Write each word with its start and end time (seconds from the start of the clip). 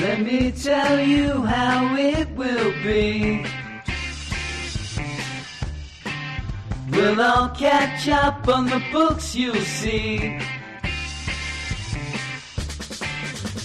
Let 0.00 0.22
me 0.22 0.50
tell 0.50 0.98
you 0.98 1.42
how 1.42 1.94
it 1.94 2.30
will 2.30 2.72
be. 2.82 3.44
We'll 6.90 7.20
all 7.20 7.50
catch 7.50 8.08
up 8.08 8.48
on 8.48 8.64
the 8.64 8.82
books 8.92 9.36
you'll 9.36 9.54
see. 9.56 10.38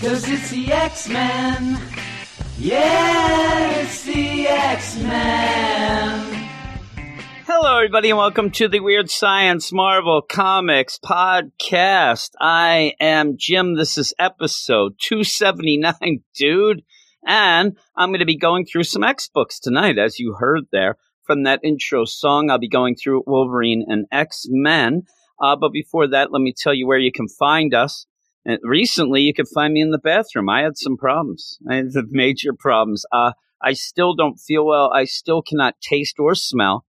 Cause 0.02 0.28
it's 0.28 0.50
the 0.50 0.74
X-Men. 0.74 1.80
Yeah, 2.58 3.70
it's 3.80 4.04
the 4.04 4.48
X-Men. 4.50 6.35
Hello, 7.58 7.78
everybody, 7.78 8.10
and 8.10 8.18
welcome 8.18 8.52
to 8.52 8.68
the 8.68 8.82
Weird 8.82 9.10
Science 9.10 9.72
Marvel 9.72 10.22
Comics 10.22 11.00
podcast. 11.00 12.32
I 12.38 12.96
am 13.00 13.38
Jim. 13.38 13.78
This 13.78 13.98
is 13.98 14.14
episode 14.20 14.96
279, 15.00 16.22
dude. 16.36 16.84
And 17.26 17.78
I'm 17.96 18.10
going 18.10 18.20
to 18.20 18.26
be 18.26 18.36
going 18.38 18.66
through 18.66 18.84
some 18.84 19.06
X 19.06 19.30
books 19.34 19.58
tonight, 19.58 19.98
as 19.98 20.20
you 20.20 20.34
heard 20.34 20.66
there 20.74 20.98
from 21.24 21.44
that 21.44 21.62
intro 21.64 22.04
song. 22.04 22.50
I'll 22.50 22.60
be 22.60 22.68
going 22.68 22.98
through 22.98 23.24
Wolverine 23.26 23.86
and 23.88 24.06
X 24.12 24.48
Men. 24.50 25.04
Uh, 25.42 25.56
but 25.56 25.72
before 25.72 26.10
that, 26.10 26.34
let 26.34 26.42
me 26.42 26.54
tell 26.54 26.74
you 26.74 26.86
where 26.86 27.00
you 27.00 27.14
can 27.14 27.30
find 27.30 27.74
us. 27.74 28.06
And 28.44 28.60
recently, 28.64 29.22
you 29.22 29.34
could 29.34 29.48
find 29.48 29.74
me 29.74 29.80
in 29.80 29.92
the 29.92 29.98
bathroom. 29.98 30.50
I 30.50 30.64
had 30.64 30.78
some 30.78 30.98
problems. 30.98 31.58
I 31.70 31.76
had 31.76 31.86
major 32.10 32.52
problems. 32.52 33.06
Uh, 33.14 33.32
I 33.62 33.72
still 33.72 34.14
don't 34.14 34.42
feel 34.42 34.66
well. 34.66 34.92
I 34.94 35.06
still 35.06 35.42
cannot 35.42 35.80
taste 35.80 36.20
or 36.20 36.36
smell. 36.36 36.84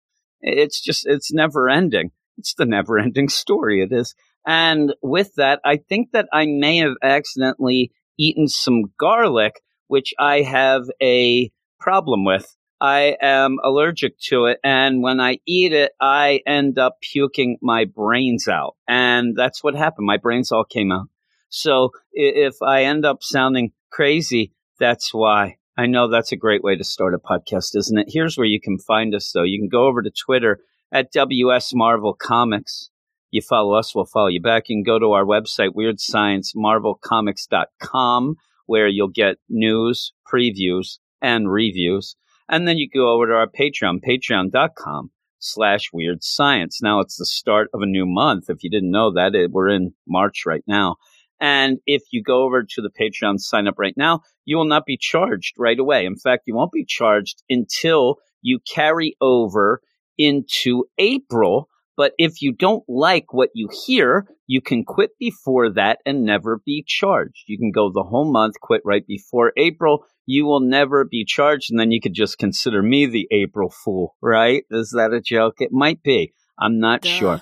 It's 0.45 0.81
just, 0.81 1.07
it's 1.07 1.33
never 1.33 1.69
ending. 1.69 2.11
It's 2.39 2.55
the 2.55 2.67
never 2.67 2.99
ending 2.99 3.29
story. 3.29 3.83
It 3.83 3.93
is. 3.93 4.15
And 4.47 4.95
with 5.03 5.35
that, 5.37 5.61
I 5.65 5.79
think 5.79 6.11
that 6.13 6.29
I 6.33 6.47
may 6.47 6.79
have 6.79 6.95
accidentally 7.03 7.93
eaten 8.19 8.47
some 8.47 8.93
garlic, 8.99 9.61
which 9.89 10.13
I 10.19 10.43
have 10.43 10.83
a 11.03 11.51
problem 11.81 12.25
with. 12.25 12.55
I 12.81 13.17
am 13.23 13.57
allergic 13.65 14.19
to 14.29 14.47
it. 14.47 14.59
And 14.63 15.03
when 15.03 15.19
I 15.19 15.39
eat 15.47 15.73
it, 15.73 15.93
I 16.01 16.41
end 16.47 16.79
up 16.79 16.99
puking 17.01 17.57
my 17.63 17.87
brains 17.87 18.47
out. 18.47 18.77
And 18.87 19.35
that's 19.35 19.65
what 19.65 19.75
happened. 19.75 20.07
My 20.07 20.19
brains 20.19 20.53
all 20.53 20.65
came 20.65 20.93
out. 20.93 21.07
So 21.49 21.91
if 22.13 22.57
I 22.63 22.85
end 22.85 23.07
up 23.07 23.23
sounding 23.23 23.73
crazy, 23.91 24.53
that's 24.79 25.15
why. 25.15 25.57
I 25.77 25.87
know 25.87 26.09
that's 26.09 26.31
a 26.31 26.37
great 26.37 26.63
way 26.63 26.77
to 26.77 26.85
start 26.85 27.15
a 27.15 27.19
podcast, 27.19 27.75
isn't 27.75 27.99
it? 27.99 28.07
Here's 28.09 28.37
where 28.37 28.47
you 28.47 28.61
can 28.61 28.79
find 28.79 29.13
us, 29.15 29.33
though. 29.33 29.43
You 29.43 29.59
can 29.59 29.69
go 29.69 29.87
over 29.87 30.03
to 30.03 30.11
Twitter 30.11 30.61
at 30.93 31.11
WS 31.11 31.75
Marvel 31.75 32.15
Comics. 32.15 32.91
You 33.33 33.43
follow 33.43 33.75
us, 33.75 33.93
we'll 33.95 34.05
follow 34.05 34.29
you 34.29 34.41
back. 34.41 34.69
You 34.69 34.77
can 34.77 34.85
go 34.85 35.01
to 35.01 35.11
our 35.13 35.25
website, 35.25 35.71
weirdsciencemarvelcomics.com, 35.71 38.37
where 38.67 38.87
you'll 38.87 39.09
get 39.09 39.39
news, 39.49 40.13
previews, 40.33 40.99
and 41.21 41.51
reviews. 41.51 42.15
And 42.49 42.69
then 42.69 42.79
you 42.79 42.89
go 42.89 43.13
over 43.13 43.27
to 43.27 43.33
our 43.33 43.49
Patreon, 43.49 44.01
patreon.com 44.07 45.11
slash 45.41 45.91
weird 45.93 46.23
science. 46.23 46.81
Now 46.81 47.01
it's 47.01 47.17
the 47.17 47.27
start 47.27 47.69
of 47.75 47.83
a 47.83 47.87
new 47.87 48.07
month. 48.07 48.49
If 48.49 48.63
you 48.63 48.71
didn't 48.71 48.93
know 48.93 49.13
that, 49.15 49.35
it, 49.35 49.51
we're 49.51 49.71
in 49.71 49.95
March 50.07 50.47
right 50.47 50.63
now. 50.69 50.99
And 51.45 51.81
if 51.85 52.05
you 52.11 52.23
go 52.23 52.45
over 52.45 52.63
to 52.63 52.81
the 52.81 52.89
Patreon 52.89 53.39
sign 53.39 53.69
up 53.69 53.75
right 53.77 53.93
now, 53.99 54.21
you 54.47 54.57
will 54.57 54.65
not 54.65 54.87
be 54.87 54.97
charged 54.99 55.53
right 55.59 55.79
away. 55.79 56.07
In 56.07 56.17
fact, 56.17 56.45
you 56.47 56.55
won't 56.55 56.73
be 56.73 56.87
charged 56.87 57.43
until 57.51 58.17
you 58.41 58.61
carry 58.67 59.15
over 59.21 59.83
into 60.17 60.85
April. 60.97 61.69
But 61.99 62.13
if 62.17 62.41
you 62.41 62.55
don't 62.55 62.83
like 62.89 63.35
what 63.35 63.51
you 63.53 63.69
hear, 63.85 64.27
you 64.47 64.63
can 64.63 64.87
quit 64.87 65.11
before 65.21 65.71
that 65.75 65.99
and 66.07 66.25
never 66.25 66.63
be 66.65 66.83
charged. 66.87 67.45
You 67.47 67.59
can 67.59 67.73
go 67.73 67.93
the 67.93 68.05
whole 68.05 68.33
month, 68.33 68.55
quit 68.63 68.81
right 68.83 69.07
before 69.07 69.53
April. 69.59 70.07
You 70.25 70.47
will 70.47 70.61
never 70.61 71.05
be 71.05 71.27
charged. 71.27 71.71
And 71.71 71.79
then 71.79 71.91
you 71.91 72.01
could 72.01 72.15
just 72.15 72.39
consider 72.39 72.83
me 72.83 73.05
the 73.05 73.29
April 73.31 73.69
fool, 73.69 74.17
right? 74.23 74.65
Is 74.71 74.95
that 74.97 75.13
a 75.13 75.21
joke? 75.21 75.57
It 75.59 75.73
might 75.73 76.03
be. 76.03 76.33
I'm 76.59 76.81
not 76.81 77.03
Duh. 77.03 77.11
sure. 77.11 77.41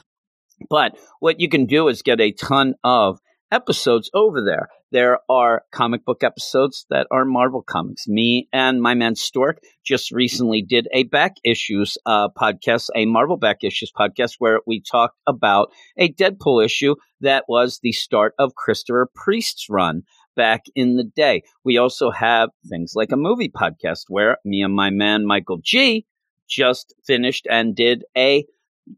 But 0.68 0.98
what 1.20 1.38
you 1.38 1.48
can 1.48 1.66
do 1.66 1.86
is 1.86 2.02
get 2.02 2.20
a 2.20 2.32
ton 2.32 2.74
of 2.82 3.20
episodes 3.52 4.10
over 4.14 4.42
there. 4.42 4.68
There 4.90 5.18
are 5.28 5.62
comic 5.70 6.04
book 6.04 6.24
episodes 6.24 6.86
that 6.90 7.06
are 7.10 7.24
Marvel 7.24 7.62
comics. 7.62 8.08
Me 8.08 8.48
and 8.52 8.82
my 8.82 8.94
man 8.94 9.14
Stork 9.14 9.58
just 9.84 10.10
recently 10.10 10.62
did 10.62 10.88
a 10.92 11.04
back 11.04 11.36
issues 11.44 11.96
uh, 12.06 12.28
podcast, 12.30 12.88
a 12.96 13.06
Marvel 13.06 13.36
back 13.36 13.58
issues 13.62 13.92
podcast, 13.96 14.36
where 14.38 14.60
we 14.66 14.80
talked 14.80 15.18
about 15.26 15.70
a 15.96 16.12
Deadpool 16.12 16.64
issue 16.64 16.96
that 17.20 17.44
was 17.48 17.78
the 17.82 17.92
start 17.92 18.34
of 18.38 18.54
Christopher 18.54 19.08
Priest's 19.14 19.68
run 19.70 20.02
back 20.34 20.62
in 20.74 20.96
the 20.96 21.04
day. 21.04 21.42
We 21.64 21.78
also 21.78 22.10
have 22.10 22.50
things 22.68 22.94
like 22.96 23.12
a 23.12 23.16
movie 23.16 23.50
podcast 23.50 24.04
where 24.08 24.38
me 24.44 24.62
and 24.62 24.74
my 24.74 24.90
man 24.90 25.26
Michael 25.26 25.60
G 25.62 26.06
just 26.48 26.94
finished 27.06 27.46
and 27.50 27.76
did 27.76 28.04
a 28.16 28.44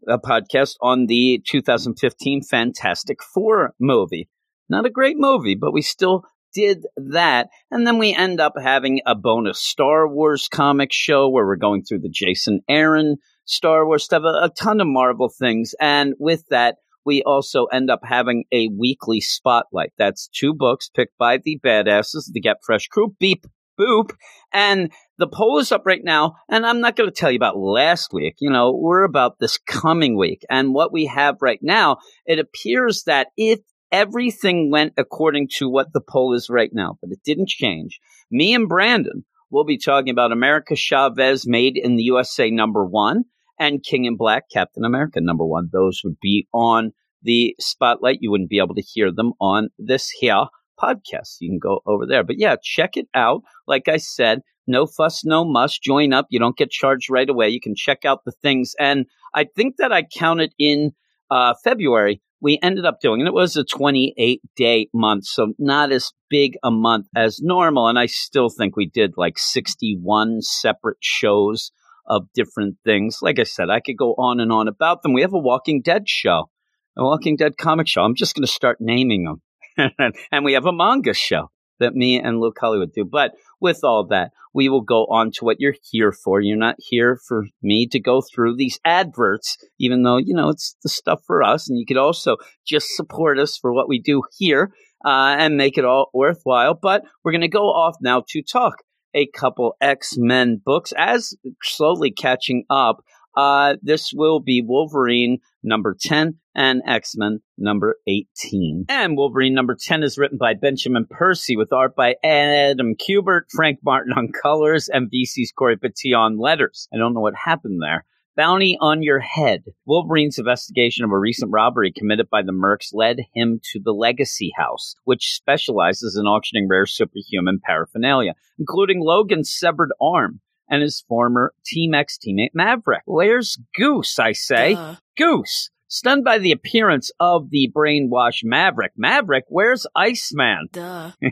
a 0.09 0.19
podcast 0.19 0.77
on 0.81 1.07
the 1.07 1.43
2015 1.47 2.43
Fantastic 2.43 3.23
Four 3.23 3.75
movie. 3.79 4.29
Not 4.69 4.87
a 4.87 4.91
great 4.91 5.17
movie, 5.19 5.55
but 5.55 5.73
we 5.73 5.83
still 5.83 6.25
did 6.55 6.85
that. 6.97 7.49
And 7.71 7.87
then 7.87 7.99
we 7.99 8.15
end 8.15 8.41
up 8.41 8.55
having 8.61 9.01
a 9.07 9.15
bonus 9.15 9.61
Star 9.61 10.09
Wars 10.09 10.49
comic 10.49 10.93
show 10.93 11.29
where 11.29 11.45
we're 11.45 11.57
going 11.57 11.83
through 11.83 12.01
the 12.01 12.09
Jason 12.09 12.61
Aaron 12.69 13.17
Star 13.45 13.87
Wars 13.87 14.05
stuff, 14.05 14.23
a, 14.25 14.45
a 14.45 14.51
ton 14.57 14.81
of 14.81 14.87
Marvel 14.87 15.29
things. 15.29 15.75
And 15.81 16.15
with 16.19 16.45
that, 16.51 16.77
we 17.05 17.23
also 17.23 17.67
end 17.67 17.91
up 17.91 18.01
having 18.03 18.45
a 18.53 18.69
weekly 18.69 19.21
spotlight. 19.21 19.93
That's 19.99 20.29
two 20.29 20.55
books 20.55 20.89
picked 20.89 21.19
by 21.19 21.39
the 21.39 21.61
badasses, 21.63 22.31
the 22.33 22.41
Get 22.41 22.57
Fresh 22.65 22.87
crew, 22.87 23.15
Beep 23.21 23.45
Boop. 23.79 24.11
And 24.53 24.91
the 25.19 25.27
poll 25.27 25.59
is 25.59 25.73
up 25.73 25.83
right 25.85 26.03
now. 26.03 26.37
And 26.49 26.65
I'm 26.65 26.81
not 26.81 26.97
going 26.97 27.11
to 27.11 27.15
tell 27.15 27.31
you 27.31 27.37
about 27.37 27.59
last 27.59 28.15
week. 28.15 28.37
You 28.39 28.51
know, 28.51 28.73
we're 28.73 29.05
about 29.05 29.39
this 29.39 29.59
coming 29.59 30.17
week. 30.17 30.45
And 30.49 30.73
what 30.73 30.93
we 30.93 31.07
have 31.07 31.37
right 31.43 31.61
now, 31.61 31.99
it 32.25 32.39
appears 32.39 33.03
that 33.07 33.29
if 33.37 33.61
everything 33.95 34.73
went 34.73 34.93
according 34.97 35.49
to 35.49 35.69
what 35.69 35.93
the 35.93 36.01
poll 36.01 36.35
is 36.35 36.51
right 36.51 36.71
now, 36.73 36.99
but 37.01 37.13
it 37.13 37.21
didn't 37.25 37.49
change. 37.49 38.01
Me 38.29 38.53
and 38.53 38.69
Brandon 38.69 39.25
will 39.53 39.63
be 39.63 39.79
talking 39.79 40.11
about 40.11 40.33
America 40.33 40.75
Chavez 40.75 41.47
made 41.47 41.77
in 41.77 41.95
the 41.95 42.03
USA 42.03 42.51
number 42.51 42.85
one 42.85 43.23
and 43.57 43.85
King 43.85 44.05
in 44.05 44.17
Black 44.17 44.51
Captain 44.53 44.85
America 44.85 45.21
number 45.21 45.47
one. 45.47 45.69
Those 45.73 46.01
would 46.03 46.19
be 46.21 46.49
on 46.53 46.91
the 47.23 47.55
spotlight. 47.61 48.19
You 48.21 48.33
wouldn't 48.33 48.51
be 48.51 48.59
able 48.59 48.75
to 48.75 48.83
hear 48.83 49.13
them 49.13 49.33
on 49.41 49.69
this 49.79 50.11
here 50.11 50.47
podcast. 50.77 51.37
You 51.39 51.51
can 51.51 51.61
go 51.61 51.81
over 51.87 52.05
there. 52.05 52.25
But 52.25 52.37
yeah, 52.37 52.57
check 52.61 52.97
it 52.97 53.07
out. 53.15 53.43
Like 53.69 53.87
I 53.87 53.99
said, 53.99 54.41
no 54.67 54.87
fuss, 54.87 55.25
no 55.25 55.45
muss. 55.45 55.79
Join 55.79 56.13
up. 56.13 56.27
You 56.31 56.41
don't 56.41 56.57
get 56.57 56.73
charged 56.73 57.11
right 57.11 57.31
away. 57.31 57.49
You 57.49 57.61
can 57.61 57.77
check 57.77 58.05
out 58.05 58.25
the 58.25 58.33
things. 58.33 58.75
And 58.81 59.07
I 59.33 59.45
think 59.45 59.77
that 59.79 59.93
I 59.93 60.03
counted 60.03 60.53
in 60.59 60.95
uh, 61.31 61.55
February 61.63 62.21
we 62.45 62.59
ended 62.63 62.85
up 62.85 63.01
doing, 63.01 63.23
and 63.23 63.27
it 63.27 63.33
was 63.33 63.57
a 63.57 63.65
28 63.65 64.43
day 64.55 64.89
month, 64.93 65.25
so 65.25 65.55
not 65.59 65.91
as 65.91 66.13
big 66.29 66.59
a 66.63 66.71
month 66.71 67.07
as 67.17 67.41
normal. 67.41 67.89
And 67.89 67.99
I 67.99 68.05
still 68.05 68.51
think 68.51 68.77
we 68.77 68.85
did 68.85 69.15
like 69.17 69.39
61 69.39 70.43
separate 70.43 70.99
shows 71.01 71.73
of 72.07 72.27
different 72.35 72.77
things. 72.85 73.21
Like 73.23 73.41
I 73.41 73.45
said, 73.45 73.71
I 73.71 73.81
could 73.81 73.97
go 73.97 74.13
on 74.19 74.41
and 74.41 74.53
on 74.53 74.69
about 74.69 75.03
them. 75.03 75.15
We 75.15 75.23
have 75.23 75.33
a 75.33 75.39
Walking 75.39 75.81
Dead 75.81 76.07
show, 76.07 76.51
a 76.99 77.03
Walking 77.03 77.37
Dead 77.37 77.57
comic 77.57 77.89
show. 77.89 78.03
I'm 78.03 78.15
just 78.15 78.37
going 78.37 78.47
to 78.47 78.53
start 78.53 78.77
naming 78.79 79.25
them. 79.25 79.91
and 80.31 80.45
we 80.45 80.53
have 80.53 80.67
a 80.67 80.73
manga 80.73 81.15
show 81.15 81.49
that 81.85 81.95
me 81.95 82.21
and 82.21 82.41
Luke 82.41 82.57
Hollywood 82.61 82.93
do. 82.93 83.05
But 83.05 83.33
with 83.61 83.81
all 83.85 84.07
that, 84.09 84.33
we 84.53 84.69
will 84.69 84.81
go 84.81 85.07
on 85.07 85.33
to 85.33 85.45
what 85.45 85.61
you're 85.61 85.75
here 85.91 86.13
for. 86.13 86.41
You're 86.41 86.57
not 86.57 86.77
here 86.79 87.19
for 87.27 87.47
me 87.63 87.87
to 87.89 88.01
go 88.01 88.23
through 88.23 88.57
these 88.57 88.79
adverts, 88.85 89.59
even 89.79 90.03
though, 90.03 90.17
you 90.17 90.35
know, 90.35 90.49
it's 90.49 90.77
the 90.83 90.89
stuff 90.89 91.23
for 91.27 91.43
us. 91.43 91.69
And 91.69 91.79
you 91.79 91.87
could 91.87 91.97
also 91.97 92.37
just 92.67 92.95
support 92.97 93.39
us 93.39 93.57
for 93.57 93.73
what 93.73 93.89
we 93.89 94.01
do 94.01 94.23
here 94.39 94.73
uh, 95.05 95.37
and 95.39 95.57
make 95.57 95.77
it 95.77 95.85
all 95.85 96.11
worthwhile. 96.15 96.75
But 96.81 97.03
we're 97.23 97.33
going 97.33 97.43
to 97.43 97.49
go 97.49 97.67
off 97.67 97.97
now 98.01 98.23
to 98.29 98.43
talk 98.43 98.77
a 99.15 99.27
couple 99.27 99.77
X 99.81 100.17
Men 100.17 100.61
books 100.65 100.93
as 100.97 101.35
slowly 101.63 102.11
catching 102.11 102.65
up. 102.71 103.03
Uh, 103.37 103.77
this 103.83 104.13
will 104.15 104.41
be 104.41 104.63
Wolverine 104.65 105.39
number 105.63 105.97
10 105.99 106.37
and 106.55 106.83
X 106.87 107.15
Men 107.17 107.41
number 107.59 107.97
18. 108.07 108.87
And 108.89 109.17
Wolverine 109.17 109.55
number 109.55 109.75
10 109.75 110.03
is 110.03 110.19
written 110.19 110.39
by 110.39 110.55
Benjamin 110.55 111.07
Percy 111.11 111.57
with 111.57 111.73
art 111.73 111.97
by 111.97 112.15
Adam 112.23 112.95
Kubert, 112.95 113.45
Frank 113.51 113.81
Martin 113.85 114.13
on 114.17 114.31
colors, 114.43 114.89
and 114.89 115.11
VC's 115.11 115.53
Cory 115.53 115.77
Petit 115.77 116.15
on 116.15 116.39
letters. 116.39 116.89
I 116.93 116.99
don't 116.99 117.15
know 117.15 117.21
what 117.21 117.35
happened 117.35 117.83
there. 117.83 118.05
Bounty 118.37 118.77
on 118.81 119.03
Your 119.03 119.21
Head. 119.21 119.63
Wolverine's 119.87 120.39
investigation 120.39 121.05
of 121.05 121.13
a 121.13 121.19
recent 121.19 121.53
robbery 121.53 121.93
committed 121.97 122.29
by 122.29 122.43
the 122.43 122.51
Mercs 122.51 122.93
led 122.93 123.19
him 123.33 123.61
to 123.73 123.81
the 123.81 123.93
Legacy 123.93 124.53
House, 124.57 124.97
which 125.05 125.35
specializes 125.35 126.17
in 126.17 126.27
auctioning 126.27 126.67
rare 126.69 126.87
superhuman 126.87 127.61
paraphernalia, 127.65 128.35
including 128.59 128.99
Logan's 129.01 129.57
severed 129.57 129.93
arm 130.03 130.41
and 130.75 130.83
his 130.83 131.05
former 131.09 131.55
Team 131.65 131.95
X 131.95 132.19
teammate 132.19 132.51
Maverick. 132.53 133.03
Where's 133.07 133.59
Goose, 133.77 134.19
I 134.19 134.33
say? 134.33 134.75
Duh. 134.75 134.97
Goose. 135.17 135.71
stunned 135.87 136.25
by 136.25 136.39
the 136.39 136.51
appearance 136.51 137.13
of 137.21 137.51
the 137.51 137.71
brainwashed 137.75 138.43
Maverick. 138.43 138.93
Maverick, 138.97 139.45
where's 139.49 139.87
Iceman? 139.95 140.69
Duh. 140.73 141.13
oh, 141.23 141.29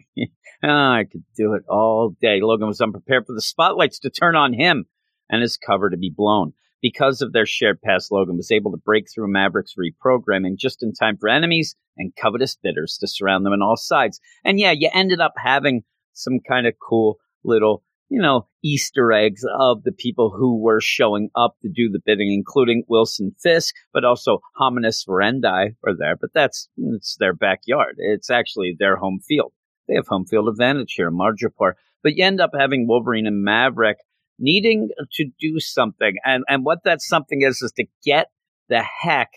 I 0.62 1.04
could 1.10 1.24
do 1.36 1.54
it 1.54 1.64
all 1.68 2.14
day. 2.20 2.38
Logan 2.40 2.68
was 2.68 2.80
unprepared 2.80 3.26
for 3.26 3.34
the 3.34 3.42
spotlights 3.42 3.98
to 4.00 4.10
turn 4.10 4.36
on 4.36 4.52
him 4.52 4.84
and 5.28 5.42
his 5.42 5.56
cover 5.56 5.90
to 5.90 5.96
be 5.96 6.12
blown. 6.14 6.52
Because 6.80 7.22
of 7.22 7.32
their 7.32 7.46
shared 7.46 7.80
past, 7.80 8.10
Logan 8.10 8.36
was 8.36 8.50
able 8.50 8.72
to 8.72 8.76
break 8.76 9.06
through 9.08 9.32
Maverick's 9.32 9.74
reprogramming 9.76 10.56
just 10.56 10.82
in 10.82 10.92
time 10.92 11.16
for 11.16 11.28
enemies 11.28 11.76
and 11.96 12.12
covetous 12.20 12.56
bidders 12.60 12.98
to 13.00 13.08
surround 13.08 13.44
them 13.44 13.52
on 13.52 13.62
all 13.62 13.76
sides. 13.76 14.20
And 14.44 14.58
yeah, 14.58 14.72
you 14.72 14.88
ended 14.92 15.20
up 15.20 15.34
having 15.36 15.82
some 16.12 16.40
kind 16.46 16.66
of 16.66 16.74
cool 16.80 17.18
little, 17.44 17.82
you 18.12 18.20
know, 18.20 18.46
Easter 18.62 19.10
eggs 19.10 19.42
of 19.58 19.84
the 19.84 19.92
people 19.92 20.28
who 20.36 20.60
were 20.60 20.82
showing 20.82 21.30
up 21.34 21.56
to 21.62 21.70
do 21.74 21.88
the 21.88 21.98
bidding, 22.04 22.30
including 22.30 22.84
Wilson 22.86 23.34
Fisk, 23.42 23.74
but 23.94 24.04
also 24.04 24.40
Homines 24.54 25.02
Verendi 25.08 25.74
are 25.86 25.96
there. 25.98 26.16
But 26.20 26.34
that's 26.34 26.68
it's 26.76 27.16
their 27.18 27.32
backyard. 27.32 27.96
It's 27.96 28.28
actually 28.28 28.76
their 28.78 28.96
home 28.96 29.20
field. 29.26 29.52
They 29.88 29.94
have 29.94 30.06
home 30.06 30.26
field 30.26 30.48
advantage 30.48 30.92
here 30.92 31.08
in 31.08 31.16
Madripoor. 31.16 31.72
But 32.02 32.16
you 32.16 32.24
end 32.26 32.38
up 32.38 32.50
having 32.54 32.86
Wolverine 32.86 33.26
and 33.26 33.44
Maverick 33.44 33.96
needing 34.38 34.90
to 35.14 35.24
do 35.40 35.58
something. 35.58 36.16
And, 36.22 36.44
and 36.48 36.66
what 36.66 36.84
that 36.84 37.00
something 37.00 37.40
is, 37.40 37.62
is 37.62 37.72
to 37.76 37.86
get 38.04 38.26
the 38.68 38.82
heck 38.82 39.30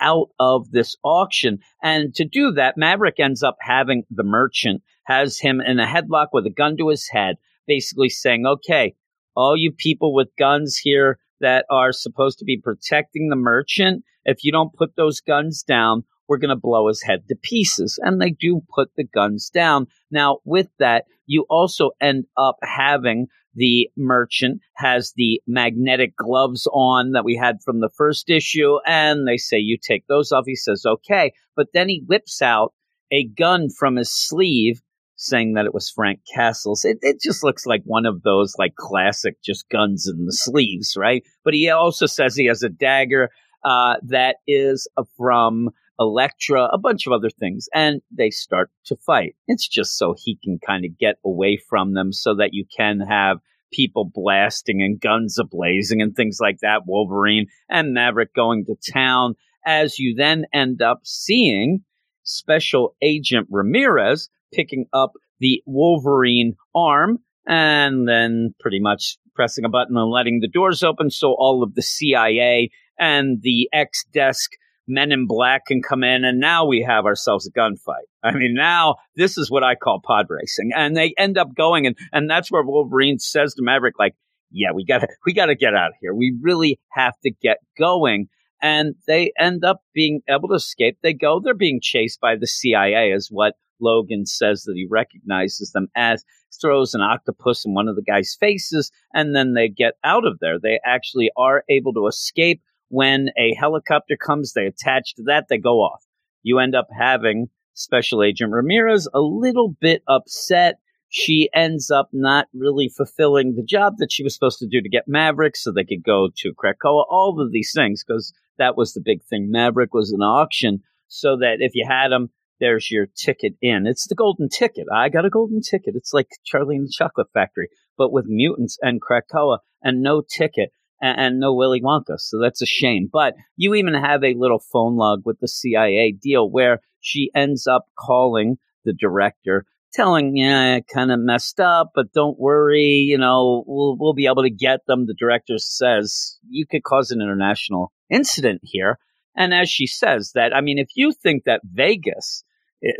out 0.00 0.28
of 0.40 0.70
this 0.70 0.96
auction. 1.04 1.58
And 1.82 2.14
to 2.14 2.24
do 2.24 2.52
that, 2.52 2.78
Maverick 2.78 3.20
ends 3.20 3.42
up 3.42 3.56
having 3.60 4.04
the 4.10 4.24
merchant, 4.24 4.80
has 5.04 5.38
him 5.38 5.60
in 5.60 5.78
a 5.78 5.86
headlock 5.86 6.28
with 6.32 6.46
a 6.46 6.50
gun 6.50 6.78
to 6.78 6.88
his 6.88 7.08
head, 7.10 7.36
basically 7.66 8.08
saying, 8.08 8.44
okay, 8.46 8.94
all 9.36 9.56
you 9.56 9.72
people 9.72 10.14
with 10.14 10.28
guns 10.38 10.76
here 10.76 11.18
that 11.40 11.64
are 11.70 11.92
supposed 11.92 12.38
to 12.38 12.44
be 12.44 12.60
protecting 12.62 13.28
the 13.28 13.36
merchant, 13.36 14.04
if 14.24 14.44
you 14.44 14.52
don't 14.52 14.74
put 14.74 14.96
those 14.96 15.20
guns 15.20 15.62
down, 15.62 16.04
we're 16.28 16.38
going 16.38 16.50
to 16.50 16.56
blow 16.56 16.88
his 16.88 17.02
head 17.02 17.28
to 17.28 17.36
pieces. 17.42 17.98
And 18.02 18.20
they 18.20 18.30
do 18.30 18.62
put 18.74 18.90
the 18.96 19.04
guns 19.04 19.50
down. 19.50 19.86
Now, 20.10 20.38
with 20.44 20.68
that, 20.78 21.04
you 21.26 21.44
also 21.50 21.90
end 22.00 22.24
up 22.36 22.56
having 22.62 23.26
the 23.54 23.90
merchant 23.96 24.60
has 24.76 25.12
the 25.16 25.42
magnetic 25.46 26.16
gloves 26.16 26.66
on 26.72 27.12
that 27.12 27.24
we 27.24 27.36
had 27.36 27.58
from 27.62 27.80
the 27.80 27.90
first 27.96 28.30
issue. 28.30 28.78
And 28.86 29.26
they 29.26 29.36
say, 29.36 29.58
you 29.58 29.76
take 29.76 30.06
those 30.06 30.32
off. 30.32 30.44
He 30.46 30.56
says, 30.56 30.84
okay. 30.86 31.32
But 31.54 31.68
then 31.74 31.88
he 31.88 32.04
whips 32.06 32.40
out 32.40 32.72
a 33.10 33.24
gun 33.24 33.68
from 33.68 33.96
his 33.96 34.10
sleeve 34.10 34.80
saying 35.22 35.54
that 35.54 35.66
it 35.66 35.74
was 35.74 35.88
Frank 35.88 36.20
Castle's. 36.34 36.84
It, 36.84 36.98
it 37.00 37.20
just 37.22 37.44
looks 37.44 37.64
like 37.64 37.82
one 37.84 38.06
of 38.06 38.22
those 38.22 38.54
like 38.58 38.74
classic 38.74 39.36
just 39.42 39.68
guns 39.68 40.08
in 40.08 40.26
the 40.26 40.32
sleeves, 40.32 40.94
right? 40.96 41.22
But 41.44 41.54
he 41.54 41.70
also 41.70 42.06
says 42.06 42.34
he 42.34 42.46
has 42.46 42.62
a 42.62 42.68
dagger 42.68 43.30
uh, 43.64 43.96
that 44.02 44.36
is 44.46 44.88
from 45.16 45.70
Elektra, 46.00 46.64
a 46.72 46.78
bunch 46.78 47.06
of 47.06 47.12
other 47.12 47.30
things, 47.30 47.68
and 47.72 48.02
they 48.10 48.30
start 48.30 48.70
to 48.86 48.96
fight. 48.96 49.36
It's 49.46 49.68
just 49.68 49.96
so 49.96 50.14
he 50.18 50.38
can 50.42 50.58
kind 50.58 50.84
of 50.84 50.98
get 50.98 51.16
away 51.24 51.56
from 51.68 51.94
them 51.94 52.12
so 52.12 52.34
that 52.34 52.50
you 52.52 52.64
can 52.76 53.00
have 53.00 53.38
people 53.72 54.10
blasting 54.12 54.82
and 54.82 55.00
guns 55.00 55.38
ablazing 55.38 56.02
and 56.02 56.16
things 56.16 56.38
like 56.40 56.58
that. 56.62 56.82
Wolverine 56.86 57.46
and 57.70 57.94
Maverick 57.94 58.34
going 58.34 58.64
to 58.66 58.92
town 58.92 59.34
as 59.64 59.98
you 59.98 60.16
then 60.16 60.46
end 60.52 60.82
up 60.82 61.02
seeing 61.04 61.84
Special 62.24 62.96
Agent 63.00 63.46
Ramirez 63.50 64.28
picking 64.52 64.86
up 64.92 65.12
the 65.40 65.62
Wolverine 65.66 66.54
arm 66.74 67.18
and 67.46 68.08
then 68.08 68.54
pretty 68.60 68.80
much 68.80 69.16
pressing 69.34 69.64
a 69.64 69.68
button 69.68 69.96
and 69.96 70.10
letting 70.10 70.40
the 70.40 70.48
doors 70.48 70.82
open 70.82 71.10
so 71.10 71.34
all 71.38 71.62
of 71.62 71.74
the 71.74 71.82
CIA 71.82 72.70
and 72.98 73.38
the 73.42 73.68
X 73.72 74.04
desk 74.12 74.52
men 74.86 75.12
in 75.12 75.26
black 75.26 75.66
can 75.66 75.80
come 75.82 76.02
in 76.02 76.24
and 76.24 76.38
now 76.38 76.64
we 76.64 76.82
have 76.82 77.04
ourselves 77.06 77.46
a 77.46 77.52
gunfight. 77.58 78.06
I 78.22 78.32
mean, 78.32 78.54
now 78.54 78.96
this 79.16 79.38
is 79.38 79.50
what 79.50 79.64
I 79.64 79.74
call 79.74 80.00
pod 80.04 80.26
racing. 80.28 80.70
And 80.74 80.96
they 80.96 81.14
end 81.16 81.38
up 81.38 81.54
going 81.54 81.86
and, 81.86 81.96
and 82.12 82.28
that's 82.28 82.50
where 82.50 82.62
Wolverine 82.62 83.18
says 83.18 83.54
to 83.54 83.62
Maverick, 83.62 83.98
like, 83.98 84.14
yeah, 84.50 84.72
we 84.74 84.84
gotta, 84.84 85.08
we 85.26 85.32
gotta 85.32 85.54
get 85.54 85.74
out 85.74 85.88
of 85.88 85.94
here. 86.00 86.14
We 86.14 86.36
really 86.40 86.78
have 86.90 87.14
to 87.24 87.30
get 87.42 87.58
going. 87.78 88.28
And 88.60 88.94
they 89.08 89.32
end 89.38 89.64
up 89.64 89.80
being 89.92 90.20
able 90.28 90.48
to 90.48 90.54
escape. 90.54 90.98
They 91.02 91.14
go, 91.14 91.40
they're 91.40 91.54
being 91.54 91.80
chased 91.82 92.20
by 92.20 92.36
the 92.36 92.46
CIA 92.46 93.10
is 93.10 93.28
what 93.28 93.54
Logan 93.82 94.24
says 94.24 94.62
that 94.62 94.74
he 94.76 94.86
recognizes 94.88 95.72
them 95.72 95.88
as, 95.96 96.24
throws 96.60 96.94
an 96.94 97.00
octopus 97.00 97.64
in 97.64 97.74
one 97.74 97.88
of 97.88 97.96
the 97.96 98.02
guy's 98.02 98.36
faces, 98.38 98.90
and 99.12 99.34
then 99.34 99.54
they 99.54 99.68
get 99.68 99.94
out 100.04 100.26
of 100.26 100.38
there. 100.40 100.58
They 100.58 100.80
actually 100.84 101.30
are 101.36 101.64
able 101.68 101.92
to 101.94 102.06
escape 102.06 102.62
when 102.88 103.30
a 103.38 103.54
helicopter 103.58 104.16
comes, 104.16 104.52
they 104.52 104.66
attach 104.66 105.14
to 105.14 105.22
that, 105.24 105.46
they 105.48 105.58
go 105.58 105.78
off. 105.78 106.04
You 106.42 106.58
end 106.58 106.74
up 106.74 106.88
having 106.96 107.48
Special 107.72 108.22
Agent 108.22 108.52
Ramirez 108.52 109.08
a 109.14 109.20
little 109.20 109.74
bit 109.80 110.02
upset. 110.06 110.78
She 111.08 111.48
ends 111.54 111.90
up 111.90 112.10
not 112.12 112.48
really 112.52 112.90
fulfilling 112.94 113.54
the 113.54 113.64
job 113.64 113.94
that 113.98 114.12
she 114.12 114.22
was 114.22 114.34
supposed 114.34 114.58
to 114.58 114.66
do 114.66 114.82
to 114.82 114.88
get 114.88 115.08
Maverick 115.08 115.56
so 115.56 115.72
they 115.72 115.84
could 115.84 116.04
go 116.04 116.28
to 116.36 116.52
Krakoa, 116.52 117.04
all 117.08 117.40
of 117.40 117.50
these 117.50 117.72
things, 117.74 118.04
because 118.06 118.34
that 118.58 118.76
was 118.76 118.92
the 118.92 119.00
big 119.00 119.22
thing. 119.24 119.50
Maverick 119.50 119.94
was 119.94 120.12
an 120.12 120.20
auction 120.20 120.82
so 121.08 121.36
that 121.38 121.56
if 121.60 121.72
you 121.74 121.86
had 121.88 122.12
him, 122.12 122.30
there's 122.62 122.90
your 122.90 123.06
ticket 123.16 123.54
in. 123.60 123.86
It's 123.86 124.06
the 124.06 124.14
golden 124.14 124.48
ticket. 124.48 124.86
I 124.94 125.08
got 125.08 125.26
a 125.26 125.30
golden 125.30 125.60
ticket. 125.60 125.94
It's 125.96 126.12
like 126.12 126.28
Charlie 126.44 126.76
and 126.76 126.86
the 126.86 126.94
Chocolate 126.96 127.26
Factory, 127.34 127.68
but 127.98 128.12
with 128.12 128.26
mutants 128.26 128.78
and 128.80 129.00
Krakoa 129.02 129.58
and 129.82 130.00
no 130.00 130.22
ticket 130.22 130.70
and, 131.00 131.20
and 131.20 131.40
no 131.40 131.54
Willy 131.54 131.80
Wonka. 131.80 132.18
So 132.18 132.38
that's 132.40 132.62
a 132.62 132.66
shame. 132.66 133.08
But 133.12 133.34
you 133.56 133.74
even 133.74 133.94
have 133.94 134.22
a 134.22 134.36
little 134.38 134.62
phone 134.72 134.96
log 134.96 135.22
with 135.24 135.40
the 135.40 135.48
CIA 135.48 136.12
deal 136.12 136.48
where 136.48 136.78
she 137.00 137.32
ends 137.34 137.66
up 137.66 137.86
calling 137.98 138.58
the 138.84 138.92
director 138.92 139.66
telling, 139.92 140.36
yeah, 140.36 140.80
kind 140.92 141.12
of 141.12 141.20
messed 141.20 141.60
up, 141.60 141.90
but 141.94 142.12
don't 142.12 142.38
worry, 142.38 143.04
you 143.06 143.18
know, 143.18 143.62
we'll, 143.66 143.96
we'll 143.98 144.14
be 144.14 144.26
able 144.26 144.42
to 144.42 144.50
get 144.50 144.80
them. 144.86 145.06
The 145.06 145.14
director 145.18 145.58
says, 145.58 146.38
you 146.48 146.66
could 146.66 146.82
cause 146.82 147.10
an 147.10 147.20
international 147.20 147.92
incident 148.08 148.62
here. 148.64 148.98
And 149.36 149.52
as 149.52 149.68
she 149.68 149.86
says 149.86 150.32
that, 150.34 150.54
I 150.54 150.60
mean, 150.60 150.78
if 150.78 150.88
you 150.94 151.12
think 151.12 151.44
that 151.44 151.60
Vegas, 151.64 152.44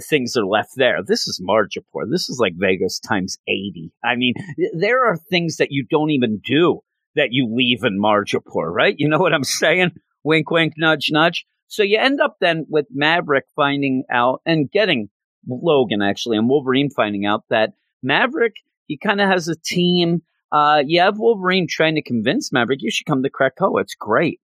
things 0.09 0.37
are 0.37 0.47
left 0.47 0.73
there, 0.77 0.99
this 1.05 1.27
is 1.27 1.41
Madripoor. 1.41 2.11
This 2.11 2.29
is 2.29 2.39
like 2.39 2.55
Vegas 2.57 3.01
times 3.01 3.39
80. 3.49 3.93
I 4.05 4.17
mean, 4.17 4.35
there 4.75 5.05
are 5.05 5.17
things 5.17 5.57
that 5.57 5.71
you 5.71 5.85
don't 5.89 6.11
even 6.11 6.41
do 6.45 6.81
that 7.15 7.29
you 7.31 7.53
leave 7.53 7.85
in 7.85 8.01
Madripoor, 8.01 8.73
right? 8.73 8.95
You 8.97 9.09
know 9.09 9.19
what 9.19 9.35
I'm 9.35 9.45
saying? 9.45 9.91
Wink, 10.25 10.51
wink, 10.51 10.75
nudge, 10.77 11.09
nudge. 11.11 11.45
So 11.67 11.83
you 11.83 11.99
end 11.99 12.21
up 12.21 12.37
then 12.41 12.67
with 12.69 12.87
Maverick 12.91 13.45
finding 13.57 14.05
out 14.11 14.41
and 14.45 14.71
getting 14.71 15.09
Logan 15.49 16.03
actually 16.03 16.37
and 16.37 16.49
Wolverine 16.49 16.91
finding 16.91 17.27
out 17.27 17.45
that 17.51 17.73
Maverick, 18.03 18.55
he 18.87 18.99
kind 18.99 19.21
of 19.21 19.29
has 19.29 19.49
a 19.49 19.57
team. 19.57 20.23
Uh, 20.51 20.83
you 20.87 21.01
have 21.01 21.19
Wolverine 21.19 21.67
trying 21.69 21.95
to 21.95 22.03
convince 22.03 22.53
Maverick, 22.53 22.83
you 22.83 22.91
should 22.91 23.07
come 23.07 23.23
to 23.23 23.31
Krakoa. 23.31 23.81
It's 23.81 23.95
great. 23.95 24.41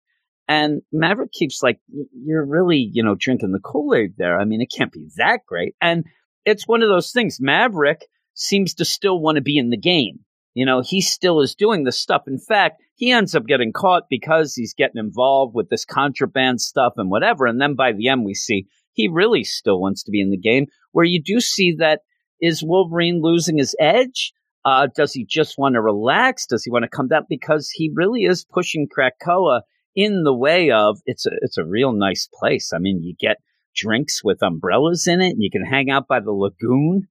And 0.48 0.80
Maverick 0.90 1.30
keeps 1.32 1.62
like, 1.62 1.78
you're 2.12 2.44
really, 2.44 2.90
you 2.90 3.02
know, 3.02 3.14
drinking 3.14 3.52
the 3.52 3.60
Kool 3.60 3.94
Aid 3.94 4.14
there. 4.16 4.40
I 4.40 4.46
mean, 4.46 4.62
it 4.62 4.72
can't 4.74 4.90
be 4.90 5.08
that 5.16 5.40
great. 5.46 5.74
And 5.80 6.04
it's 6.46 6.66
one 6.66 6.82
of 6.82 6.88
those 6.88 7.12
things. 7.12 7.38
Maverick 7.38 8.06
seems 8.32 8.74
to 8.74 8.84
still 8.86 9.20
want 9.20 9.36
to 9.36 9.42
be 9.42 9.58
in 9.58 9.68
the 9.68 9.76
game. 9.76 10.20
You 10.54 10.64
know, 10.64 10.80
he 10.80 11.02
still 11.02 11.40
is 11.40 11.54
doing 11.54 11.84
this 11.84 11.98
stuff. 11.98 12.22
In 12.26 12.38
fact, 12.38 12.80
he 12.94 13.12
ends 13.12 13.34
up 13.34 13.46
getting 13.46 13.72
caught 13.72 14.04
because 14.08 14.54
he's 14.54 14.74
getting 14.74 14.96
involved 14.96 15.54
with 15.54 15.68
this 15.68 15.84
contraband 15.84 16.60
stuff 16.60 16.94
and 16.96 17.10
whatever. 17.10 17.46
And 17.46 17.60
then 17.60 17.74
by 17.74 17.92
the 17.92 18.08
end, 18.08 18.24
we 18.24 18.34
see 18.34 18.66
he 18.92 19.06
really 19.06 19.44
still 19.44 19.80
wants 19.80 20.02
to 20.04 20.10
be 20.10 20.20
in 20.20 20.30
the 20.30 20.38
game. 20.38 20.66
Where 20.92 21.04
you 21.04 21.22
do 21.22 21.40
see 21.40 21.76
that 21.78 22.00
is 22.40 22.64
Wolverine 22.64 23.20
losing 23.22 23.58
his 23.58 23.76
edge? 23.78 24.32
Uh, 24.64 24.88
does 24.96 25.12
he 25.12 25.24
just 25.24 25.58
want 25.58 25.74
to 25.74 25.80
relax? 25.80 26.46
Does 26.46 26.64
he 26.64 26.70
want 26.70 26.84
to 26.84 26.88
come 26.88 27.08
down? 27.08 27.26
Because 27.28 27.70
he 27.70 27.92
really 27.94 28.24
is 28.24 28.44
pushing 28.44 28.88
Krakoa 28.88 29.60
in 29.94 30.22
the 30.22 30.34
way 30.34 30.70
of 30.70 31.00
it's 31.06 31.26
a 31.26 31.30
it's 31.42 31.58
a 31.58 31.64
real 31.64 31.92
nice 31.92 32.28
place. 32.32 32.72
I 32.72 32.78
mean, 32.78 33.02
you 33.02 33.14
get 33.18 33.38
drinks 33.78 34.22
with 34.22 34.42
umbrellas 34.42 35.06
in 35.06 35.20
it. 35.20 35.30
And 35.30 35.42
you 35.42 35.50
can 35.50 35.64
hang 35.64 35.90
out 35.90 36.08
by 36.08 36.20
the 36.20 36.32
lagoon, 36.32 37.08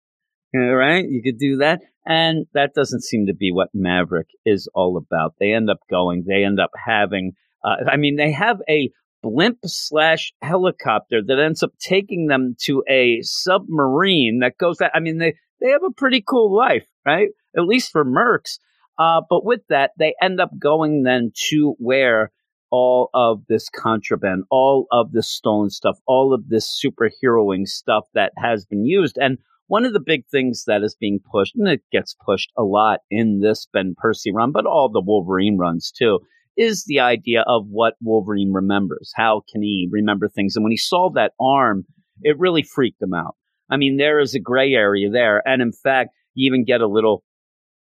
right? 0.54 1.06
You 1.08 1.22
could 1.24 1.40
do 1.40 1.58
that. 1.58 1.82
And 2.06 2.46
that 2.54 2.74
doesn't 2.74 3.04
seem 3.04 3.26
to 3.28 3.34
be 3.34 3.52
what 3.52 3.70
Maverick 3.74 4.30
is 4.46 4.70
all 4.74 4.98
about. 4.98 5.36
They 5.40 5.54
end 5.54 5.70
up 5.70 5.80
going, 5.90 6.26
they 6.28 6.44
end 6.44 6.60
up 6.60 6.72
having, 6.86 7.34
uh, 7.64 7.90
I 7.90 7.98
mean, 7.98 8.16
they 8.16 8.32
have 8.32 8.62
a 8.70 8.92
blimp 9.24 9.60
slash 9.66 10.32
helicopter 10.42 11.22
that 11.26 11.40
ends 11.40 11.64
up 11.64 11.72
taking 11.80 12.28
them 12.28 12.56
to 12.62 12.84
a 12.88 13.20
submarine 13.24 14.40
that 14.42 14.58
goes 14.58 14.78
that 14.78 14.92
I 14.94 15.00
mean, 15.00 15.18
they, 15.18 15.34
they 15.60 15.70
have 15.70 15.84
a 15.84 15.92
pretty 15.92 16.24
cool 16.26 16.56
life, 16.56 16.86
right? 17.06 17.30
At 17.58 17.66
least 17.66 17.92
for 17.92 18.06
mercs. 18.06 18.60
Uh, 18.98 19.22
but 19.30 19.46
with 19.46 19.62
that, 19.70 19.92
they 20.00 20.16
end 20.22 20.40
up 20.40 20.52
going 20.58 21.04
then 21.04 21.32
to 21.50 21.76
where 21.78 22.32
all 22.72 23.10
of 23.14 23.42
this 23.48 23.70
contraband, 23.70 24.44
all 24.52 24.88
of 24.92 25.12
this 25.12 25.28
stolen 25.28 25.70
stuff, 25.70 25.98
all 26.08 26.34
of 26.34 26.50
this 26.50 26.80
superheroing 26.84 27.68
stuff 27.68 28.06
that 28.14 28.32
has 28.38 28.66
been 28.66 28.86
used. 28.86 29.18
And 29.18 29.38
one 29.68 29.86
of 29.86 29.94
the 29.94 30.00
big 30.00 30.26
things 30.28 30.64
that 30.66 30.84
is 30.84 30.96
being 31.00 31.20
pushed, 31.32 31.56
and 31.56 31.68
it 31.68 31.82
gets 31.92 32.16
pushed 32.26 32.52
a 32.58 32.64
lot 32.64 33.02
in 33.12 33.42
this 33.42 33.68
Ben 33.72 33.96
Percy 33.98 34.32
run, 34.32 34.52
but 34.52 34.66
all 34.66 34.90
the 34.90 35.02
Wolverine 35.02 35.58
runs 35.58 35.92
too, 35.92 36.20
is 36.56 36.86
the 36.86 37.00
idea 37.00 37.44
of 37.48 37.68
what 37.70 37.96
Wolverine 38.02 38.52
remembers. 38.52 39.12
How 39.16 39.44
can 39.52 39.62
he 39.62 39.88
remember 39.92 40.28
things? 40.28 40.56
And 40.56 40.64
when 40.64 40.72
he 40.72 40.78
saw 40.78 41.10
that 41.12 41.34
arm, 41.40 41.86
it 42.22 42.40
really 42.40 42.64
freaked 42.64 43.02
him 43.02 43.14
out. 43.14 43.36
I 43.70 43.78
mean, 43.78 43.98
there 43.98 44.20
is 44.20 44.34
a 44.34 44.40
gray 44.40 44.74
area 44.74 45.10
there. 45.10 45.46
And 45.46 45.62
in 45.62 45.72
fact, 45.72 46.12
you 46.34 46.50
even 46.50 46.66
get 46.66 46.82
a 46.82 46.88
little, 46.88 47.24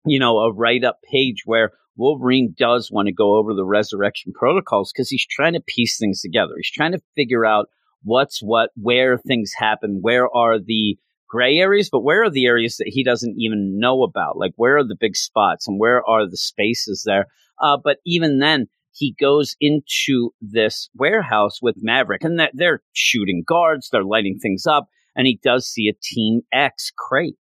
you 0.06 0.20
know, 0.20 0.38
a 0.38 0.54
write 0.54 0.84
up 0.84 1.00
page 1.12 1.44
where 1.46 1.72
Wolverine 1.98 2.56
does 2.58 2.90
want 2.92 3.08
to 3.08 3.14
go 3.14 3.36
over 3.36 3.54
the 3.54 3.66
resurrection 3.66 4.32
protocols 4.34 4.92
because 4.92 5.10
he's 5.10 5.26
trying 5.30 5.54
to 5.54 5.62
piece 5.62 5.98
things 5.98 6.22
together. 6.22 6.54
He's 6.58 6.72
trying 6.72 6.94
to 6.94 7.02
figure 7.16 7.46
out 7.46 7.68
what's 8.04 8.42
what, 8.42 8.72
where 8.76 9.18
things 9.18 9.52
happen, 9.56 10.00
where 10.02 10.34
are 10.36 10.58
the 10.60 10.98
gray 11.30 11.58
areas, 11.58 11.90
but 11.90 12.02
where 12.02 12.24
are 12.24 12.30
the 12.30 12.46
areas 12.46 12.78
that 12.78 12.90
he 12.90 13.04
doesn't 13.04 13.36
even 13.38 13.80
know 13.80 14.04
about? 14.04 14.38
Like, 14.38 14.54
where 14.56 14.78
are 14.78 14.84
the 14.84 14.98
big 15.00 15.16
spots 15.16 15.68
and 15.68 15.80
where 15.80 16.06
are 16.08 16.30
the 16.30 16.38
spaces 16.38 17.04
there? 17.06 17.28
Uh, 17.62 17.78
but 17.82 17.98
even 18.06 18.40
then, 18.40 18.68
he 18.94 19.16
goes 19.20 19.56
into 19.62 20.32
this 20.42 20.90
warehouse 20.96 21.60
with 21.62 21.78
Maverick, 21.80 22.24
and 22.24 22.40
that 22.40 22.52
they're 22.54 22.82
shooting 22.92 23.44
guards, 23.46 23.90
they're 23.90 24.04
lighting 24.04 24.38
things 24.38 24.66
up, 24.66 24.88
and 25.16 25.28
he 25.28 25.40
does 25.42 25.68
see 25.68 25.88
a 25.88 25.94
Team 26.02 26.42
X 26.52 26.92
crate. 26.98 27.38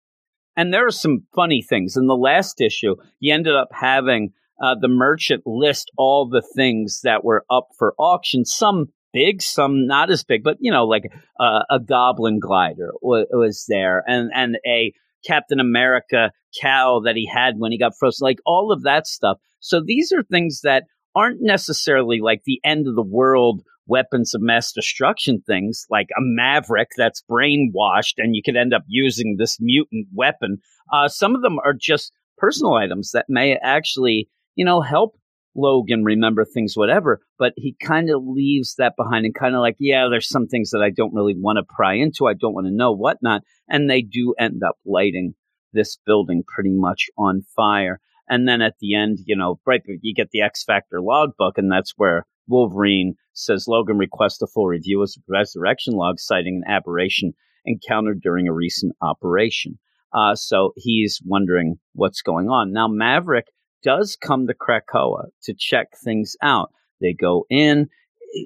And 0.55 0.73
there 0.73 0.85
are 0.85 0.91
some 0.91 1.25
funny 1.33 1.65
things. 1.67 1.95
In 1.95 2.07
the 2.07 2.15
last 2.15 2.61
issue, 2.61 2.95
he 3.19 3.31
ended 3.31 3.55
up 3.55 3.69
having 3.71 4.31
uh, 4.61 4.75
the 4.79 4.87
merchant 4.87 5.43
list 5.45 5.91
all 5.97 6.27
the 6.27 6.43
things 6.55 7.01
that 7.03 7.23
were 7.23 7.45
up 7.49 7.67
for 7.77 7.93
auction, 7.97 8.45
some 8.45 8.87
big, 9.13 9.41
some 9.41 9.87
not 9.87 10.09
as 10.09 10.23
big, 10.23 10.43
but 10.43 10.57
you 10.59 10.71
know, 10.71 10.85
like 10.85 11.03
uh, 11.39 11.63
a 11.69 11.79
Goblin 11.79 12.39
glider 12.39 12.91
was, 13.01 13.25
was 13.31 13.65
there, 13.67 14.03
and 14.07 14.29
and 14.33 14.57
a 14.65 14.93
Captain 15.25 15.59
America 15.59 16.31
cow 16.61 17.01
that 17.05 17.15
he 17.15 17.27
had 17.27 17.55
when 17.57 17.71
he 17.71 17.77
got 17.77 17.93
frozen, 17.99 18.25
like 18.25 18.39
all 18.45 18.71
of 18.71 18.83
that 18.83 19.07
stuff. 19.07 19.37
So 19.59 19.81
these 19.85 20.11
are 20.11 20.23
things 20.23 20.61
that 20.63 20.83
aren't 21.15 21.41
necessarily 21.41 22.19
like 22.21 22.41
the 22.45 22.61
end 22.63 22.87
of 22.87 22.95
the 22.95 23.03
world 23.03 23.61
weapons 23.89 24.33
of 24.33 24.41
mass 24.41 24.71
destruction 24.71 25.41
things, 25.45 25.85
like 25.89 26.07
a 26.11 26.21
maverick 26.21 26.89
that's 26.95 27.23
brainwashed 27.29 28.13
and 28.17 28.35
you 28.35 28.41
could 28.45 28.55
end 28.55 28.73
up 28.73 28.83
using 28.87 29.35
this 29.37 29.57
mutant 29.59 30.07
weapon. 30.13 30.59
Uh, 30.93 31.07
some 31.07 31.35
of 31.35 31.41
them 31.41 31.57
are 31.65 31.73
just 31.73 32.13
personal 32.37 32.75
items 32.75 33.11
that 33.11 33.25
may 33.27 33.57
actually, 33.61 34.29
you 34.59 34.65
know, 34.65 34.81
help 34.81 35.15
Logan 35.55 36.03
remember 36.03 36.43
things, 36.43 36.73
whatever. 36.75 37.21
But 37.37 37.53
he 37.55 37.77
kind 37.81 38.09
of 38.09 38.21
leaves 38.25 38.75
that 38.77 38.95
behind 38.97 39.25
and 39.25 39.33
kind 39.33 39.55
of 39.55 39.61
like, 39.61 39.77
yeah, 39.79 40.07
there's 40.11 40.27
some 40.27 40.47
things 40.47 40.71
that 40.71 40.81
I 40.81 40.89
don't 40.89 41.13
really 41.13 41.33
want 41.33 41.59
to 41.59 41.73
pry 41.73 41.93
into. 41.93 42.27
I 42.27 42.33
don't 42.33 42.53
want 42.53 42.67
to 42.67 42.75
know 42.75 42.91
whatnot. 42.91 43.43
And 43.69 43.89
they 43.89 44.01
do 44.01 44.35
end 44.37 44.61
up 44.67 44.75
lighting 44.85 45.35
this 45.71 45.97
building 46.05 46.43
pretty 46.45 46.73
much 46.73 47.05
on 47.17 47.43
fire. 47.55 48.01
And 48.27 48.49
then 48.49 48.61
at 48.61 48.73
the 48.81 48.95
end, 48.95 49.19
you 49.25 49.37
know, 49.37 49.61
right, 49.65 49.81
you 50.01 50.13
get 50.13 50.31
the 50.31 50.41
X 50.41 50.65
Factor 50.65 50.99
logbook, 51.01 51.57
and 51.57 51.71
that's 51.71 51.93
where 51.95 52.25
Wolverine 52.45 53.15
says 53.31 53.63
Logan 53.65 53.97
requests 53.97 54.41
a 54.41 54.47
full 54.47 54.67
review 54.67 55.01
of 55.01 55.09
the 55.13 55.21
resurrection 55.29 55.93
log, 55.93 56.19
citing 56.19 56.61
an 56.65 56.69
aberration 56.69 57.31
encountered 57.65 58.19
during 58.21 58.49
a 58.49 58.53
recent 58.53 58.93
operation. 59.01 59.79
Uh, 60.13 60.35
so 60.35 60.73
he's 60.75 61.21
wondering 61.25 61.75
what's 61.93 62.21
going 62.21 62.49
on. 62.49 62.73
Now, 62.73 62.89
Maverick 62.89 63.45
does 63.83 64.15
come 64.15 64.47
to 64.47 64.53
Krakoa 64.53 65.27
to 65.43 65.53
check 65.57 65.89
things 66.03 66.35
out. 66.41 66.71
They 67.01 67.13
go 67.13 67.45
in, 67.49 67.89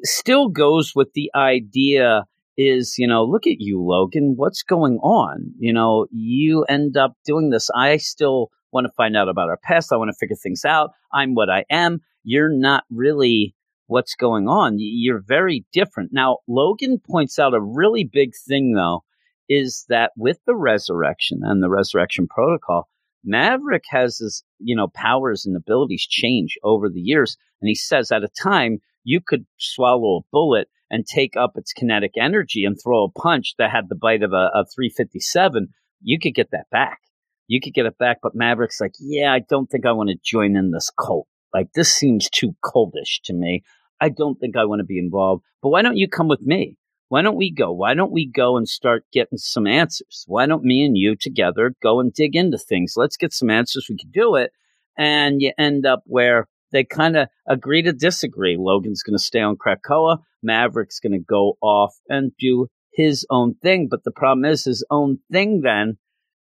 still 0.03 0.49
goes 0.49 0.93
with 0.95 1.13
the 1.13 1.31
idea 1.35 2.25
is, 2.57 2.95
you 2.97 3.07
know, 3.07 3.23
look 3.23 3.47
at 3.47 3.59
you, 3.59 3.81
Logan. 3.81 4.33
What's 4.35 4.63
going 4.63 4.97
on? 4.97 5.53
You 5.57 5.73
know, 5.73 6.07
you 6.11 6.63
end 6.65 6.97
up 6.97 7.13
doing 7.25 7.49
this. 7.49 7.69
I 7.75 7.97
still 7.97 8.51
want 8.71 8.85
to 8.85 8.93
find 8.95 9.17
out 9.17 9.29
about 9.29 9.49
our 9.49 9.57
past. 9.57 9.91
I 9.91 9.97
want 9.97 10.09
to 10.09 10.17
figure 10.19 10.35
things 10.35 10.65
out. 10.65 10.91
I'm 11.11 11.35
what 11.35 11.49
I 11.49 11.65
am. 11.69 12.01
You're 12.23 12.53
not 12.53 12.83
really 12.91 13.55
what's 13.87 14.15
going 14.15 14.47
on. 14.47 14.75
You're 14.77 15.23
very 15.25 15.65
different. 15.73 16.11
Now, 16.13 16.37
Logan 16.47 16.99
points 16.99 17.37
out 17.39 17.53
a 17.53 17.61
really 17.61 18.03
big 18.03 18.33
thing, 18.47 18.73
though, 18.73 19.03
is 19.49 19.85
that 19.89 20.11
with 20.15 20.39
the 20.45 20.55
resurrection 20.55 21.41
and 21.43 21.61
the 21.61 21.69
resurrection 21.69 22.27
protocol, 22.27 22.87
Maverick 23.23 23.83
has 23.89 24.17
his, 24.17 24.43
you 24.59 24.75
know, 24.75 24.87
powers 24.93 25.45
and 25.45 25.55
abilities 25.55 26.05
change 26.07 26.57
over 26.63 26.89
the 26.89 27.01
years. 27.01 27.37
And 27.61 27.69
he 27.69 27.75
says 27.75 28.11
at 28.11 28.23
a 28.23 28.29
time, 28.41 28.79
you 29.03 29.21
could 29.25 29.45
swallow 29.57 30.17
a 30.17 30.25
bullet 30.31 30.67
and 30.89 31.05
take 31.05 31.35
up 31.35 31.53
its 31.55 31.73
kinetic 31.73 32.11
energy 32.19 32.65
and 32.65 32.77
throw 32.77 33.05
a 33.05 33.11
punch 33.11 33.55
that 33.57 33.71
had 33.71 33.89
the 33.89 33.95
bite 33.95 34.23
of 34.23 34.33
a, 34.33 34.49
a 34.53 34.65
357. 34.75 35.69
You 36.01 36.19
could 36.19 36.35
get 36.35 36.51
that 36.51 36.69
back. 36.71 36.99
You 37.47 37.59
could 37.61 37.73
get 37.73 37.85
it 37.85 37.97
back. 37.97 38.19
But 38.21 38.35
Maverick's 38.35 38.79
like, 38.79 38.93
yeah, 38.99 39.33
I 39.33 39.39
don't 39.39 39.67
think 39.67 39.85
I 39.85 39.91
want 39.91 40.09
to 40.09 40.17
join 40.23 40.55
in 40.55 40.71
this 40.71 40.89
cult. 40.89 41.27
Like, 41.53 41.69
this 41.73 41.91
seems 41.91 42.29
too 42.29 42.55
coldish 42.63 43.21
to 43.25 43.33
me. 43.33 43.63
I 44.01 44.09
don't 44.09 44.39
think 44.39 44.57
I 44.57 44.65
want 44.65 44.79
to 44.79 44.85
be 44.85 44.99
involved. 44.99 45.43
But 45.61 45.69
why 45.69 45.81
don't 45.81 45.97
you 45.97 46.07
come 46.07 46.27
with 46.27 46.41
me? 46.41 46.77
Why 47.13 47.21
don't 47.21 47.37
we 47.37 47.51
go? 47.51 47.71
Why 47.71 47.93
don't 47.93 48.11
we 48.11 48.25
go 48.25 48.57
and 48.57 48.67
start 48.67 49.05
getting 49.13 49.37
some 49.37 49.67
answers? 49.67 50.25
Why 50.25 50.47
don't 50.47 50.63
me 50.63 50.83
and 50.83 50.97
you 50.97 51.15
together 51.15 51.75
go 51.79 51.99
and 51.99 52.11
dig 52.11 52.35
into 52.35 52.57
things? 52.57 52.93
Let's 52.95 53.17
get 53.17 53.31
some 53.31 53.51
answers. 53.51 53.85
We 53.87 53.97
can 53.97 54.09
do 54.09 54.33
it. 54.33 54.49
And 54.97 55.39
you 55.39 55.51
end 55.59 55.85
up 55.85 56.01
where 56.07 56.47
they 56.71 56.83
kind 56.83 57.15
of 57.15 57.27
agree 57.47 57.83
to 57.83 57.93
disagree. 57.93 58.57
Logan's 58.57 59.03
going 59.03 59.15
to 59.15 59.23
stay 59.23 59.41
on 59.41 59.57
Krakoa. 59.57 60.21
Maverick's 60.41 60.99
going 60.99 61.13
to 61.13 61.19
go 61.19 61.53
off 61.61 61.93
and 62.09 62.31
do 62.39 62.65
his 62.93 63.27
own 63.29 63.53
thing. 63.61 63.89
But 63.91 64.03
the 64.03 64.11
problem 64.11 64.45
is, 64.45 64.65
his 64.65 64.83
own 64.89 65.19
thing 65.31 65.61
then 65.63 65.99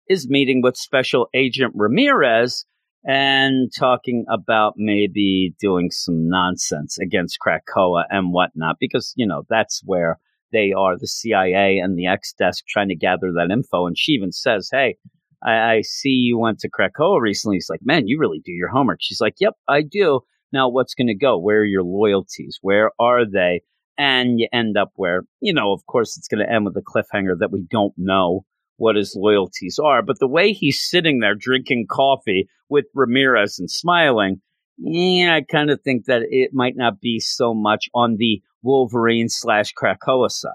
is 0.10 0.28
meeting 0.28 0.64
with 0.64 0.78
Special 0.78 1.28
Agent 1.36 1.74
Ramirez 1.76 2.66
and 3.04 3.72
talking 3.72 4.26
about 4.34 4.74
maybe 4.78 5.54
doing 5.60 5.92
some 5.92 6.28
nonsense 6.28 6.98
against 6.98 7.38
Krakoa 7.40 8.06
and 8.10 8.34
whatnot, 8.34 8.78
because, 8.80 9.14
you 9.16 9.28
know, 9.28 9.44
that's 9.48 9.84
where 9.86 10.18
they 10.52 10.74
are 10.78 10.98
the 10.98 11.08
CIA 11.08 11.80
and 11.80 11.98
the 11.98 12.08
X 12.08 12.34
desk 12.34 12.66
trying 12.68 12.90
to 12.90 12.96
gather 12.96 13.32
that 13.34 13.52
info. 13.52 13.88
And 13.88 13.98
she 13.98 14.14
even 14.14 14.32
says, 14.32 14.70
Hey, 14.72 14.98
I, 15.44 15.54
I 15.54 15.82
see 15.82 16.10
you 16.10 16.38
went 16.38 16.60
to 16.60 16.70
Krakoa 16.70 17.20
recently. 17.20 17.58
He's 17.58 17.70
like, 17.70 17.82
Man, 17.84 18.08
you 18.08 18.20
really 18.20 18.42
do 18.44 18.52
your 18.52 18.70
homework. 18.70 19.00
She's 19.02 19.22
like, 19.22 19.36
Yep, 19.40 19.54
I 19.68 19.82
do. 19.82 20.22
Now, 20.52 20.70
what's 20.70 20.94
going 20.94 21.08
to 21.08 21.16
go? 21.16 21.38
Where 21.38 21.60
are 21.60 21.66
your 21.66 21.84
loyalties? 21.84 22.60
Where 22.62 22.92
are 23.00 23.26
they? 23.30 23.62
And 23.98 24.40
you 24.40 24.48
end 24.54 24.78
up 24.78 24.92
where, 24.96 25.24
you 25.40 25.54
know, 25.54 25.74
of 25.74 25.86
course, 25.86 26.18
it's 26.18 26.28
going 26.28 26.46
to 26.46 26.52
end 26.52 26.66
with 26.66 26.78
a 26.78 26.82
cliffhanger 26.82 27.38
that 27.40 27.52
we 27.52 27.66
don't 27.70 27.94
know 27.98 28.46
what 28.78 28.96
his 28.96 29.16
loyalties 29.18 29.80
are. 29.84 30.02
But 30.02 30.20
the 30.20 30.28
way 30.28 30.52
he's 30.52 30.82
sitting 30.82 31.20
there 31.20 31.36
drinking 31.36 31.88
coffee 31.90 32.48
with 32.70 32.86
Ramirez 32.94 33.60
and 33.60 33.70
smiling, 33.70 34.42
yeah, 34.78 35.36
I 35.36 35.42
kind 35.42 35.70
of 35.70 35.82
think 35.82 36.06
that 36.06 36.24
it 36.30 36.52
might 36.54 36.76
not 36.76 37.00
be 37.00 37.20
so 37.20 37.54
much 37.54 37.90
on 37.94 38.18
the 38.18 38.42
Wolverine 38.66 39.30
slash 39.30 39.74
Krakoa 39.74 40.30
side. 40.30 40.52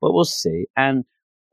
But 0.00 0.14
we'll 0.14 0.24
see. 0.24 0.66
And 0.76 1.04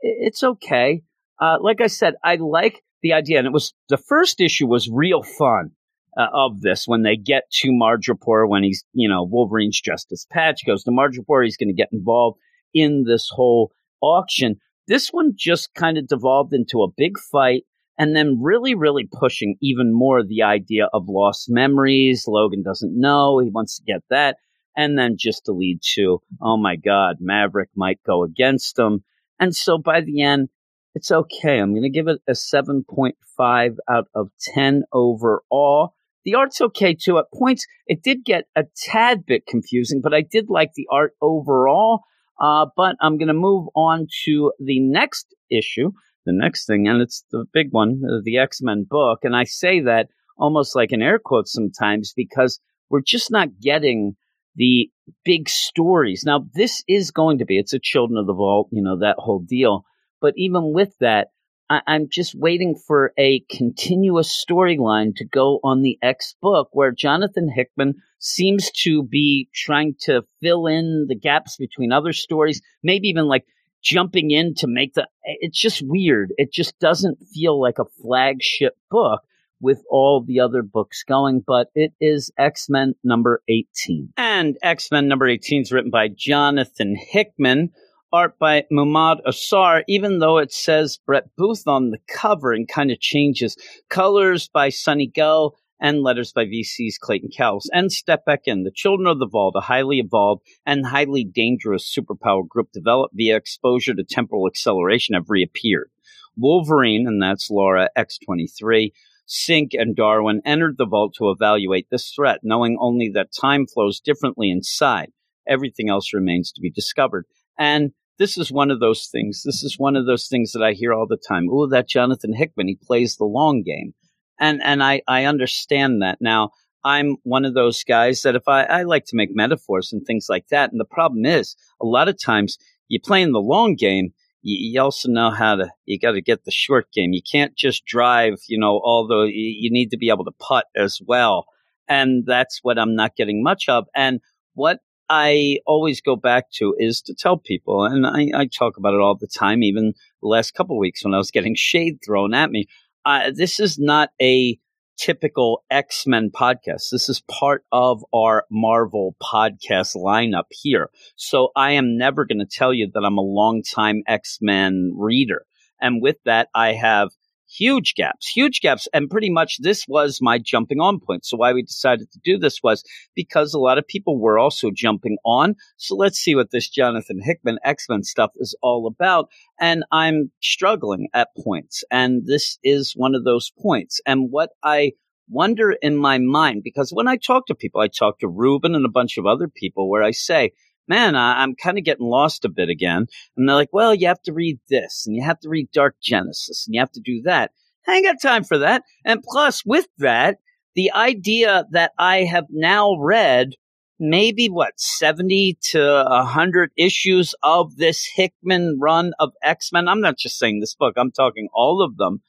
it's 0.01 0.43
okay. 0.43 1.01
Uh, 1.41 1.57
like 1.61 1.81
I 1.81 1.87
said, 1.87 2.15
I 2.23 2.35
like 2.35 2.83
the 3.01 3.13
idea. 3.13 3.39
And 3.39 3.47
it 3.47 3.53
was 3.53 3.73
the 3.89 3.97
first 3.97 4.39
issue 4.39 4.67
was 4.67 4.89
real 4.89 5.23
fun 5.23 5.71
uh, 6.17 6.27
of 6.33 6.61
this 6.61 6.87
when 6.87 7.03
they 7.03 7.15
get 7.15 7.43
to 7.51 7.69
Madripoor 7.69 8.47
when 8.47 8.63
he's, 8.63 8.83
you 8.93 9.09
know, 9.09 9.23
Wolverine's 9.23 9.79
just 9.79 10.11
as 10.11 10.25
Patch 10.31 10.65
goes 10.65 10.83
to 10.83 10.91
Madripoor. 10.91 11.43
He's 11.43 11.57
going 11.57 11.69
to 11.69 11.73
get 11.73 11.89
involved 11.91 12.39
in 12.73 13.03
this 13.05 13.29
whole 13.31 13.71
auction. 14.01 14.57
This 14.87 15.09
one 15.09 15.33
just 15.35 15.73
kind 15.73 15.97
of 15.97 16.07
devolved 16.07 16.53
into 16.53 16.81
a 16.81 16.91
big 16.95 17.19
fight 17.19 17.63
and 17.97 18.15
then 18.15 18.39
really, 18.41 18.75
really 18.75 19.07
pushing 19.11 19.55
even 19.61 19.93
more 19.93 20.23
the 20.23 20.41
idea 20.41 20.87
of 20.93 21.09
lost 21.09 21.49
memories. 21.49 22.25
Logan 22.27 22.63
doesn't 22.63 22.99
know. 22.99 23.39
He 23.39 23.49
wants 23.49 23.77
to 23.77 23.83
get 23.83 24.01
that 24.09 24.37
and 24.75 24.97
then 24.97 25.15
just 25.17 25.45
to 25.45 25.51
lead 25.51 25.79
to, 25.95 26.21
oh 26.41 26.57
my 26.57 26.75
God, 26.75 27.17
Maverick 27.19 27.69
might 27.75 27.99
go 28.05 28.23
against 28.23 28.75
them. 28.75 29.03
And 29.39 29.55
so 29.55 29.77
by 29.77 30.01
the 30.01 30.21
end, 30.21 30.49
it's 30.95 31.11
okay. 31.11 31.59
I'm 31.59 31.71
going 31.71 31.83
to 31.83 31.89
give 31.89 32.07
it 32.07 32.19
a 32.27 32.33
7.5 32.33 33.75
out 33.89 34.07
of 34.15 34.29
10 34.53 34.83
overall. 34.91 35.93
The 36.25 36.35
art's 36.35 36.61
okay 36.61 36.93
too. 36.93 37.17
At 37.17 37.25
points, 37.33 37.65
it 37.87 38.03
did 38.03 38.25
get 38.25 38.45
a 38.55 38.63
tad 38.75 39.25
bit 39.25 39.45
confusing, 39.47 40.01
but 40.01 40.13
I 40.13 40.21
did 40.21 40.49
like 40.49 40.73
the 40.73 40.87
art 40.91 41.13
overall. 41.21 42.01
Uh, 42.39 42.67
but 42.75 42.95
I'm 43.01 43.17
going 43.17 43.27
to 43.27 43.33
move 43.33 43.67
on 43.75 44.07
to 44.25 44.53
the 44.59 44.79
next 44.79 45.33
issue, 45.51 45.91
the 46.25 46.33
next 46.33 46.65
thing, 46.65 46.87
and 46.87 47.01
it's 47.01 47.25
the 47.31 47.45
big 47.53 47.67
one, 47.71 48.01
the 48.23 48.37
X 48.37 48.61
Men 48.61 48.85
book. 48.89 49.19
And 49.23 49.35
I 49.35 49.43
say 49.43 49.81
that 49.81 50.07
almost 50.37 50.75
like 50.75 50.93
in 50.93 51.01
air 51.01 51.19
quotes 51.19 51.51
sometimes 51.51 52.13
because 52.15 52.59
we're 52.89 53.01
just 53.01 53.29
not 53.29 53.59
getting 53.61 54.15
the 54.59 54.91
big 55.23 55.49
stories. 55.49 56.23
Now, 56.25 56.45
this 56.53 56.83
is 56.87 57.11
going 57.11 57.39
to 57.39 57.45
be, 57.45 57.57
it's 57.57 57.73
a 57.73 57.79
Children 57.79 58.19
of 58.19 58.27
the 58.27 58.33
Vault, 58.33 58.67
you 58.71 58.83
know, 58.83 58.99
that 58.99 59.15
whole 59.17 59.39
deal. 59.39 59.85
But 60.21 60.33
even 60.35 60.73
with 60.73 60.93
that, 60.99 61.29
I- 61.69 61.81
am 61.87 62.09
just 62.11 62.35
waiting 62.35 62.75
for 62.75 63.13
a 63.17 63.39
continuous 63.49 64.45
storyline 64.45 65.15
to 65.15 65.25
go 65.25 65.59
on 65.63 65.81
the 65.81 65.97
X 66.01 66.35
book 66.41 66.69
where 66.73 66.91
Jonathan 66.91 67.49
Hickman 67.49 67.95
seems 68.19 68.69
to 68.83 69.01
be 69.01 69.47
trying 69.55 69.95
to 70.01 70.23
fill 70.41 70.67
in 70.67 71.05
the 71.07 71.15
gaps 71.15 71.55
between 71.57 71.93
other 71.93 72.11
stories, 72.11 72.61
maybe 72.83 73.07
even 73.07 73.27
like 73.27 73.45
jumping 73.81 74.31
in 74.31 74.55
to 74.55 74.67
make 74.67 74.93
the, 74.93 75.07
it's 75.23 75.59
just 75.59 75.81
weird. 75.85 76.33
It 76.37 76.51
just 76.51 76.77
doesn't 76.79 77.19
feel 77.33 77.61
like 77.61 77.79
a 77.79 77.85
flagship 78.01 78.75
book 78.91 79.21
with 79.61 79.83
all 79.89 80.23
the 80.25 80.39
other 80.39 80.63
books 80.63 81.03
going, 81.03 81.43
but 81.45 81.67
it 81.75 81.93
is 81.99 82.31
X 82.37 82.67
Men 82.69 82.95
number 83.03 83.41
18. 83.47 84.13
And 84.17 84.57
X 84.63 84.89
Men 84.91 85.07
number 85.07 85.27
18 85.27 85.61
is 85.63 85.71
written 85.71 85.91
by 85.91 86.07
Jonathan 86.07 86.95
Hickman, 86.95 87.71
art 88.11 88.39
by 88.39 88.65
Muhammad 88.71 89.19
Asrar, 89.27 89.83
even 89.87 90.19
though 90.19 90.37
it 90.37 90.51
says 90.51 90.99
Brett 91.05 91.25
Booth 91.37 91.67
on 91.67 91.91
the 91.91 91.99
cover 92.07 92.53
and 92.53 92.67
kind 92.67 92.91
of 92.91 92.99
changes. 92.99 93.57
Colors 93.89 94.49
by 94.49 94.69
Sunny 94.69 95.07
Gho 95.07 95.55
and 95.79 96.01
letters 96.01 96.33
by 96.33 96.45
VC's 96.45 96.97
Clayton 96.97 97.29
Cowles. 97.35 97.69
And 97.73 97.91
step 97.91 98.25
back 98.25 98.41
in. 98.45 98.63
The 98.63 98.71
Children 98.71 99.07
of 99.07 99.19
the 99.19 99.27
Vault, 99.27 99.55
a 99.55 99.61
highly 99.61 99.99
evolved 99.99 100.43
and 100.65 100.85
highly 100.85 101.23
dangerous 101.23 101.93
superpower 101.95 102.47
group 102.47 102.69
developed 102.73 103.15
via 103.15 103.35
exposure 103.37 103.93
to 103.93 104.03
temporal 104.03 104.47
acceleration, 104.47 105.15
have 105.15 105.29
reappeared. 105.29 105.89
Wolverine, 106.35 107.07
and 107.07 107.21
that's 107.21 107.49
Laura 107.49 107.89
X23, 107.97 108.91
Synch, 109.29 109.71
and 109.73 109.95
Darwin 109.95 110.41
entered 110.43 110.75
the 110.77 110.87
vault 110.87 111.13
to 111.17 111.29
evaluate 111.29 111.87
this 111.89 112.11
threat, 112.11 112.39
knowing 112.41 112.77
only 112.79 113.09
that 113.13 113.29
time 113.39 113.67
flows 113.67 113.99
differently 113.99 114.49
inside. 114.49 115.11
Everything 115.47 115.87
else 115.87 116.13
remains 116.13 116.51
to 116.51 116.61
be 116.61 116.71
discovered. 116.71 117.25
And 117.57 117.91
this 118.17 118.37
is 118.37 118.51
one 118.51 118.71
of 118.71 118.79
those 118.79 119.07
things. 119.11 119.43
This 119.45 119.63
is 119.63 119.77
one 119.77 119.95
of 119.95 120.05
those 120.05 120.27
things 120.27 120.51
that 120.51 120.63
I 120.63 120.73
hear 120.73 120.93
all 120.93 121.07
the 121.07 121.17
time. 121.17 121.47
Oh, 121.51 121.67
that 121.67 121.87
Jonathan 121.87 122.33
Hickman, 122.33 122.67
he 122.67 122.77
plays 122.81 123.15
the 123.15 123.25
long 123.25 123.63
game. 123.63 123.93
And 124.39 124.61
and 124.63 124.83
I, 124.83 125.01
I 125.07 125.25
understand 125.25 126.01
that. 126.01 126.17
Now, 126.19 126.51
I'm 126.83 127.17
one 127.23 127.45
of 127.45 127.53
those 127.53 127.83
guys 127.83 128.21
that 128.21 128.35
if 128.35 128.47
I, 128.47 128.63
I 128.63 128.83
like 128.83 129.05
to 129.05 129.15
make 129.15 129.29
metaphors 129.31 129.91
and 129.93 130.05
things 130.05 130.27
like 130.29 130.47
that. 130.47 130.71
And 130.71 130.79
the 130.79 130.85
problem 130.85 131.25
is 131.25 131.55
a 131.81 131.85
lot 131.85 132.09
of 132.09 132.21
times 132.21 132.57
you 132.87 132.99
play 132.99 133.21
in 133.21 133.31
the 133.31 133.39
long 133.39 133.75
game, 133.75 134.13
you, 134.41 134.71
you 134.71 134.81
also 134.81 135.09
know 135.09 135.31
how 135.31 135.55
to 135.55 135.69
you 135.85 135.99
got 135.99 136.11
to 136.11 136.21
get 136.21 136.45
the 136.45 136.51
short 136.51 136.91
game. 136.91 137.13
You 137.13 137.21
can't 137.21 137.55
just 137.55 137.85
drive, 137.85 138.35
you 138.47 138.59
know, 138.59 138.81
although 138.83 139.23
you, 139.23 139.33
you 139.57 139.71
need 139.71 139.91
to 139.91 139.97
be 139.97 140.09
able 140.09 140.25
to 140.25 140.31
putt 140.39 140.65
as 140.75 140.99
well. 141.05 141.45
And 141.87 142.25
that's 142.25 142.59
what 142.61 142.77
I'm 142.77 142.95
not 142.95 143.15
getting 143.15 143.43
much 143.43 143.67
of. 143.67 143.85
And 143.95 144.19
what 144.53 144.79
I 145.09 145.57
always 145.65 146.01
go 146.01 146.15
back 146.15 146.51
to 146.53 146.75
is 146.77 147.01
to 147.03 147.15
tell 147.15 147.37
people, 147.37 147.83
and 147.83 148.05
I, 148.05 148.41
I 148.41 148.45
talk 148.45 148.77
about 148.77 148.93
it 148.93 149.01
all 149.01 149.15
the 149.15 149.27
time, 149.27 149.63
even 149.63 149.93
the 150.21 150.27
last 150.27 150.53
couple 150.53 150.77
weeks 150.77 151.03
when 151.03 151.15
I 151.15 151.17
was 151.17 151.31
getting 151.31 151.55
shade 151.57 151.97
thrown 152.05 152.33
at 152.33 152.51
me. 152.51 152.67
Uh, 153.05 153.31
this 153.33 153.59
is 153.59 153.79
not 153.79 154.09
a 154.21 154.59
typical 154.99 155.63
X 155.71 156.05
Men 156.05 156.29
podcast. 156.29 156.89
This 156.91 157.09
is 157.09 157.23
part 157.31 157.63
of 157.71 158.03
our 158.13 158.45
Marvel 158.51 159.15
podcast 159.23 159.95
lineup 159.95 160.45
here. 160.51 160.89
So 161.15 161.49
I 161.55 161.71
am 161.71 161.97
never 161.97 162.25
going 162.25 162.39
to 162.39 162.45
tell 162.45 162.73
you 162.73 162.91
that 162.93 163.03
I'm 163.05 163.17
a 163.17 163.21
longtime 163.21 164.03
X 164.07 164.39
Men 164.41 164.91
reader. 164.95 165.45
And 165.81 166.01
with 166.01 166.17
that, 166.25 166.49
I 166.53 166.73
have 166.73 167.09
huge 167.49 167.95
gaps, 167.95 168.27
huge 168.27 168.61
gaps. 168.61 168.87
And 168.93 169.09
pretty 169.09 169.29
much 169.29 169.57
this 169.61 169.85
was 169.87 170.19
my 170.21 170.37
jumping 170.37 170.79
on 170.79 170.99
point. 170.99 171.25
So 171.25 171.37
why 171.37 171.53
we 171.53 171.63
decided 171.63 172.11
to 172.11 172.19
do 172.23 172.37
this 172.37 172.59
was 172.63 172.83
because 173.15 173.53
a 173.53 173.59
lot 173.59 173.77
of 173.77 173.87
people 173.87 174.19
were 174.19 174.37
also 174.39 174.69
jumping 174.73 175.17
on. 175.25 175.55
So 175.77 175.95
let's 175.95 176.19
see 176.19 176.35
what 176.35 176.51
this 176.51 176.69
Jonathan 176.69 177.19
Hickman 177.21 177.59
X-Men 177.63 178.03
stuff 178.03 178.31
is 178.37 178.55
all 178.61 178.87
about. 178.87 179.29
And 179.59 179.83
I'm 179.91 180.31
struggling 180.41 181.07
at 181.13 181.29
points. 181.43 181.83
And 181.91 182.25
this 182.25 182.57
is 182.63 182.93
one 182.95 183.15
of 183.15 183.23
those 183.23 183.51
points. 183.59 183.99
And 184.05 184.31
what 184.31 184.51
I 184.63 184.93
wonder 185.29 185.71
in 185.71 185.95
my 185.95 186.17
mind, 186.17 186.61
because 186.63 186.91
when 186.91 187.07
I 187.07 187.17
talk 187.17 187.45
to 187.47 187.55
people, 187.55 187.81
I 187.81 187.87
talk 187.87 188.19
to 188.19 188.27
Ruben 188.27 188.75
and 188.75 188.85
a 188.85 188.89
bunch 188.89 189.17
of 189.17 189.25
other 189.25 189.47
people 189.47 189.89
where 189.89 190.03
I 190.03 190.11
say, 190.11 190.51
man, 190.89 191.15
I, 191.15 191.43
am 191.43 191.55
kind 191.55 191.77
of 191.77 191.85
getting 191.85 192.07
lost 192.07 192.43
a 192.43 192.49
bit 192.49 192.69
again. 192.69 193.05
And 193.37 193.47
they're 193.47 193.55
like, 193.55 193.71
well, 193.71 193.95
you 193.95 194.07
have 194.07 194.21
to 194.23 194.33
read 194.33 194.59
this 194.69 195.05
and 195.05 195.15
you 195.15 195.23
have 195.23 195.39
to 195.41 195.49
read 195.49 195.69
Dark 195.71 195.95
Genesis 196.01 196.65
and 196.67 196.73
you 196.73 196.81
have 196.81 196.91
to 196.91 197.01
do 197.01 197.21
that. 197.23 197.51
I 197.87 197.93
ain't 197.93 198.05
got 198.05 198.21
time 198.21 198.43
for 198.43 198.57
that. 198.57 198.83
And 199.05 199.23
plus, 199.23 199.63
with 199.65 199.87
that, 199.99 200.37
the 200.75 200.91
idea 200.91 201.65
that 201.71 201.91
I 201.97 202.23
have 202.23 202.45
now 202.49 202.97
read 202.99 203.53
maybe 203.99 204.47
what 204.47 204.79
70 204.79 205.57
to 205.71 206.05
100 206.07 206.71
issues 206.77 207.35
of 207.43 207.75
this 207.75 208.07
Hickman 208.15 208.77
run 208.79 209.13
of 209.19 209.31
X-Men. 209.43 209.87
I'm 209.87 210.01
not 210.01 210.17
just 210.17 210.37
saying 210.37 210.59
this 210.59 210.75
book, 210.75 210.95
I'm 210.97 211.11
talking 211.11 211.49
all 211.53 211.81
of 211.81 211.97
them. 211.97 212.21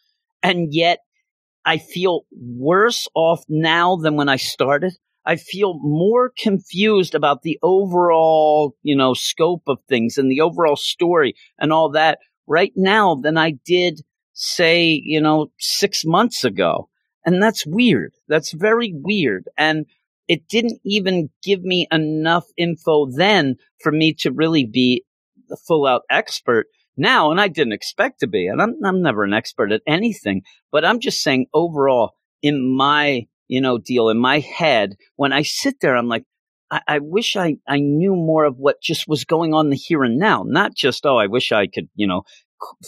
And 0.42 0.72
yet 0.72 0.98
I 1.64 1.78
feel 1.78 2.22
worse 2.32 3.06
off 3.14 3.44
now 3.48 3.96
than 3.96 4.16
when 4.16 4.28
I 4.28 4.36
started. 4.36 4.94
I 5.24 5.36
feel 5.36 5.78
more 5.82 6.32
confused 6.36 7.14
about 7.14 7.42
the 7.42 7.58
overall, 7.62 8.74
you 8.82 8.96
know, 8.96 9.14
scope 9.14 9.62
of 9.66 9.78
things 9.88 10.18
and 10.18 10.30
the 10.30 10.40
overall 10.40 10.76
story 10.76 11.34
and 11.58 11.72
all 11.72 11.90
that 11.90 12.18
right 12.46 12.72
now 12.74 13.16
than 13.16 13.36
I 13.36 13.52
did, 13.64 14.00
say, 14.32 15.00
you 15.04 15.20
know, 15.20 15.52
six 15.58 16.04
months 16.04 16.44
ago. 16.44 16.88
And 17.24 17.42
that's 17.42 17.66
weird. 17.66 18.14
That's 18.28 18.52
very 18.52 18.92
weird. 18.94 19.48
And 19.58 19.86
it 20.26 20.48
didn't 20.48 20.80
even 20.84 21.30
give 21.42 21.62
me 21.62 21.86
enough 21.92 22.46
info 22.56 23.10
then 23.10 23.56
for 23.82 23.92
me 23.92 24.14
to 24.20 24.32
really 24.32 24.64
be 24.64 25.04
the 25.48 25.56
full 25.56 25.86
out 25.86 26.02
expert 26.08 26.66
now. 26.96 27.30
And 27.30 27.40
I 27.40 27.48
didn't 27.48 27.72
expect 27.72 28.20
to 28.20 28.26
be. 28.26 28.46
And 28.46 28.62
I'm, 28.62 28.76
I'm 28.84 29.02
never 29.02 29.24
an 29.24 29.34
expert 29.34 29.72
at 29.72 29.82
anything, 29.86 30.42
but 30.72 30.84
I'm 30.84 31.00
just 31.00 31.22
saying 31.22 31.46
overall 31.52 32.12
in 32.42 32.74
my 32.74 33.26
you 33.50 33.60
know, 33.60 33.78
deal 33.78 34.08
in 34.10 34.16
my 34.16 34.38
head, 34.38 34.94
when 35.16 35.32
I 35.32 35.42
sit 35.42 35.80
there, 35.80 35.96
I'm 35.96 36.06
like, 36.06 36.22
I, 36.70 36.80
I 36.86 36.98
wish 37.00 37.34
I, 37.34 37.56
I 37.66 37.80
knew 37.80 38.14
more 38.14 38.44
of 38.44 38.56
what 38.56 38.80
just 38.80 39.08
was 39.08 39.24
going 39.24 39.54
on 39.54 39.70
the 39.70 39.76
here 39.76 40.04
and 40.04 40.18
now, 40.18 40.44
not 40.46 40.76
just, 40.76 41.04
oh, 41.04 41.16
I 41.16 41.26
wish 41.26 41.50
I 41.50 41.66
could, 41.66 41.88
you 41.96 42.06
know, 42.06 42.22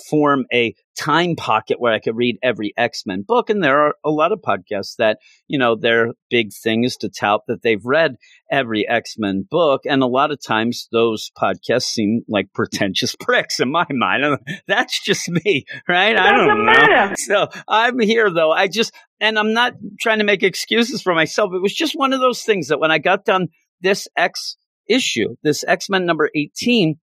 form 0.09 0.45
a 0.53 0.75
time 0.97 1.35
pocket 1.35 1.81
where 1.81 1.93
I 1.93 1.99
could 1.99 2.15
read 2.15 2.37
every 2.43 2.75
X 2.77 3.05
Men 3.07 3.25
book. 3.27 3.51
And 3.51 3.65
there 3.65 3.81
are 3.81 3.95
a 4.05 4.11
lot 4.11 4.31
of 4.31 4.41
podcasts 4.41 4.97
that, 4.99 5.19
you 5.49 5.59
know, 5.59 5.75
their 5.75 6.11
big 6.31 6.53
thing 6.53 6.85
is 6.85 6.97
to 6.99 7.09
tout 7.09 7.41
that 7.49 7.63
they've 7.63 7.85
read 7.85 8.17
every 8.51 8.87
X 8.87 9.15
Men 9.19 9.47
book. 9.51 9.83
And 9.85 10.03
a 10.03 10.07
lot 10.07 10.31
of 10.31 10.39
times 10.41 10.89
those 10.93 11.31
podcasts 11.37 11.85
seem 11.85 12.23
like 12.29 12.49
pretentious 12.55 13.17
pricks 13.17 13.59
in 13.59 13.71
my 13.71 13.87
mind. 13.91 14.39
That's 14.69 15.03
just 15.03 15.29
me, 15.29 15.65
right? 15.89 16.17
I 16.17 16.33
don't 16.33 16.65
know. 16.65 17.15
So 17.17 17.49
I'm 17.67 17.99
here 17.99 18.31
though. 18.31 18.53
I 18.53 18.69
just, 18.69 18.93
and 19.23 19.39
I'm 19.39 19.55
not 19.55 19.75
trying 20.01 20.19
to 20.19 20.25
make 20.25 20.43
excuses 20.43 21.01
for 21.01 21.15
myself. 21.15 21.53
It 21.55 21.63
was 21.63 21.73
just 21.73 21.95
one 21.95 22.13
of 22.13 22.21
those 22.21 22.43
things 22.43 22.69
that 22.69 22.81
when 22.81 22.91
I 22.91 22.99
got 22.99 23.25
done 23.25 23.49
this 23.81 24.09
X 24.17 24.57
issue, 24.91 25.37
this 25.45 25.65
X 25.67 25.89
Men 25.89 26.05
number 26.05 26.29
18, 26.35 26.97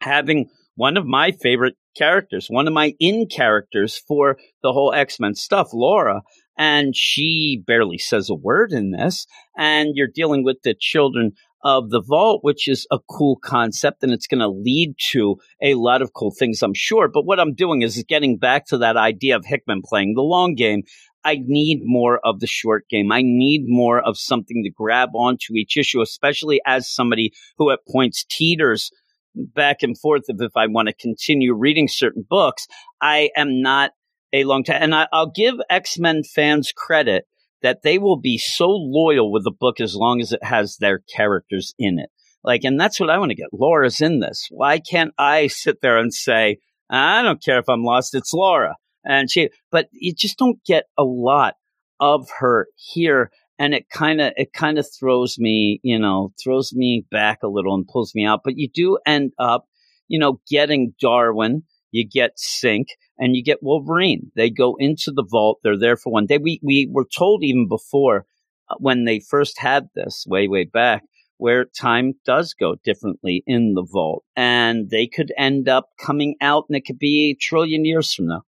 having 0.00 0.50
one 0.74 0.96
of 0.96 1.06
my 1.06 1.30
favorite 1.30 1.76
characters, 1.96 2.48
one 2.48 2.66
of 2.66 2.74
my 2.74 2.94
in 2.98 3.26
characters 3.28 3.96
for 4.08 4.38
the 4.62 4.72
whole 4.72 4.92
X 4.92 5.20
Men 5.20 5.36
stuff, 5.36 5.68
Laura. 5.72 6.22
And 6.58 6.96
she 6.96 7.62
barely 7.64 7.96
says 7.96 8.28
a 8.28 8.34
word 8.34 8.72
in 8.72 8.90
this. 8.90 9.26
And 9.56 9.90
you're 9.94 10.08
dealing 10.12 10.44
with 10.44 10.58
the 10.64 10.74
children 10.78 11.32
of 11.64 11.90
the 11.90 12.02
vault, 12.02 12.40
which 12.42 12.66
is 12.66 12.86
a 12.90 12.98
cool 13.08 13.36
concept 13.42 14.02
and 14.02 14.12
it's 14.12 14.26
going 14.26 14.40
to 14.40 14.48
lead 14.48 14.94
to 15.12 15.36
a 15.62 15.74
lot 15.74 16.02
of 16.02 16.12
cool 16.12 16.32
things, 16.36 16.62
I'm 16.62 16.74
sure. 16.74 17.08
But 17.08 17.24
what 17.24 17.38
I'm 17.38 17.54
doing 17.54 17.82
is 17.82 18.04
getting 18.08 18.36
back 18.36 18.66
to 18.66 18.78
that 18.78 18.96
idea 18.96 19.36
of 19.36 19.44
Hickman 19.46 19.82
playing 19.84 20.14
the 20.14 20.22
long 20.22 20.54
game. 20.54 20.82
I 21.24 21.38
need 21.44 21.80
more 21.84 22.20
of 22.24 22.40
the 22.40 22.46
short 22.46 22.88
game. 22.88 23.12
I 23.12 23.22
need 23.22 23.64
more 23.66 24.00
of 24.00 24.18
something 24.18 24.62
to 24.64 24.70
grab 24.70 25.10
onto 25.14 25.54
each 25.54 25.76
issue, 25.76 26.00
especially 26.00 26.60
as 26.66 26.92
somebody 26.92 27.32
who 27.58 27.70
at 27.70 27.80
points 27.90 28.24
teeters 28.28 28.90
back 29.34 29.82
and 29.82 29.98
forth 29.98 30.24
of 30.28 30.40
if 30.40 30.52
I 30.56 30.66
want 30.66 30.88
to 30.88 30.94
continue 30.94 31.54
reading 31.54 31.88
certain 31.88 32.24
books. 32.28 32.66
I 33.00 33.30
am 33.36 33.62
not 33.62 33.92
a 34.32 34.44
long 34.44 34.64
time, 34.64 34.82
and 34.82 34.94
I, 34.94 35.06
I'll 35.12 35.30
give 35.30 35.54
X 35.70 35.98
Men 35.98 36.22
fans 36.22 36.72
credit 36.76 37.24
that 37.62 37.82
they 37.82 37.98
will 37.98 38.20
be 38.20 38.38
so 38.38 38.68
loyal 38.68 39.30
with 39.30 39.44
the 39.44 39.52
book 39.52 39.80
as 39.80 39.94
long 39.94 40.20
as 40.20 40.32
it 40.32 40.42
has 40.42 40.76
their 40.76 41.00
characters 41.14 41.74
in 41.78 41.98
it. 41.98 42.10
Like, 42.44 42.64
and 42.64 42.78
that's 42.78 42.98
what 42.98 43.10
I 43.10 43.18
want 43.18 43.30
to 43.30 43.36
get. 43.36 43.52
Laura's 43.52 44.00
in 44.00 44.18
this. 44.18 44.48
Why 44.50 44.80
can't 44.80 45.12
I 45.16 45.46
sit 45.46 45.80
there 45.80 45.96
and 45.98 46.12
say, 46.12 46.58
I 46.90 47.22
don't 47.22 47.42
care 47.42 47.58
if 47.58 47.68
I'm 47.68 47.84
lost, 47.84 48.14
it's 48.14 48.32
Laura. 48.32 48.74
And 49.04 49.30
she, 49.30 49.50
but 49.70 49.88
you 49.92 50.14
just 50.14 50.38
don't 50.38 50.62
get 50.64 50.84
a 50.98 51.04
lot 51.04 51.54
of 52.00 52.28
her 52.38 52.66
here 52.76 53.30
and 53.58 53.74
it 53.74 53.88
kind 53.90 54.20
of 54.20 54.32
it 54.36 54.52
kind 54.52 54.78
of 54.78 54.86
throws 54.98 55.38
me 55.38 55.78
you 55.84 55.96
know 55.96 56.32
throws 56.42 56.72
me 56.72 57.04
back 57.12 57.38
a 57.44 57.48
little 57.48 57.74
and 57.74 57.86
pulls 57.86 58.12
me 58.12 58.24
out 58.24 58.40
but 58.42 58.56
you 58.56 58.68
do 58.68 58.98
end 59.06 59.30
up 59.38 59.68
you 60.08 60.18
know 60.18 60.40
getting 60.48 60.94
darwin 61.00 61.62
you 61.92 62.08
get 62.08 62.38
Synch, 62.38 62.88
and 63.18 63.36
you 63.36 63.44
get 63.44 63.62
wolverine. 63.62 64.32
They 64.34 64.50
go 64.50 64.76
into 64.78 65.12
the 65.12 65.24
vault 65.30 65.60
they're 65.62 65.78
there 65.78 65.96
for 65.96 66.10
one 66.10 66.26
day. 66.26 66.38
We 66.38 66.58
we 66.62 66.88
were 66.90 67.04
told 67.04 67.44
even 67.44 67.68
before 67.68 68.26
uh, 68.68 68.74
when 68.78 69.04
they 69.04 69.20
first 69.20 69.58
had 69.58 69.88
this 69.94 70.24
way 70.26 70.48
way 70.48 70.64
back 70.64 71.04
where 71.38 71.64
time 71.64 72.14
does 72.24 72.54
go 72.54 72.76
differently 72.84 73.42
in 73.46 73.74
the 73.74 73.82
vault 73.82 74.24
and 74.36 74.90
they 74.90 75.08
could 75.08 75.32
end 75.36 75.68
up 75.68 75.88
coming 76.00 76.36
out 76.40 76.64
and 76.68 76.76
it 76.76 76.84
could 76.86 76.98
be 76.98 77.30
a 77.30 77.34
trillion 77.34 77.84
years 77.84 78.12
from 78.12 78.28
now 78.28 78.42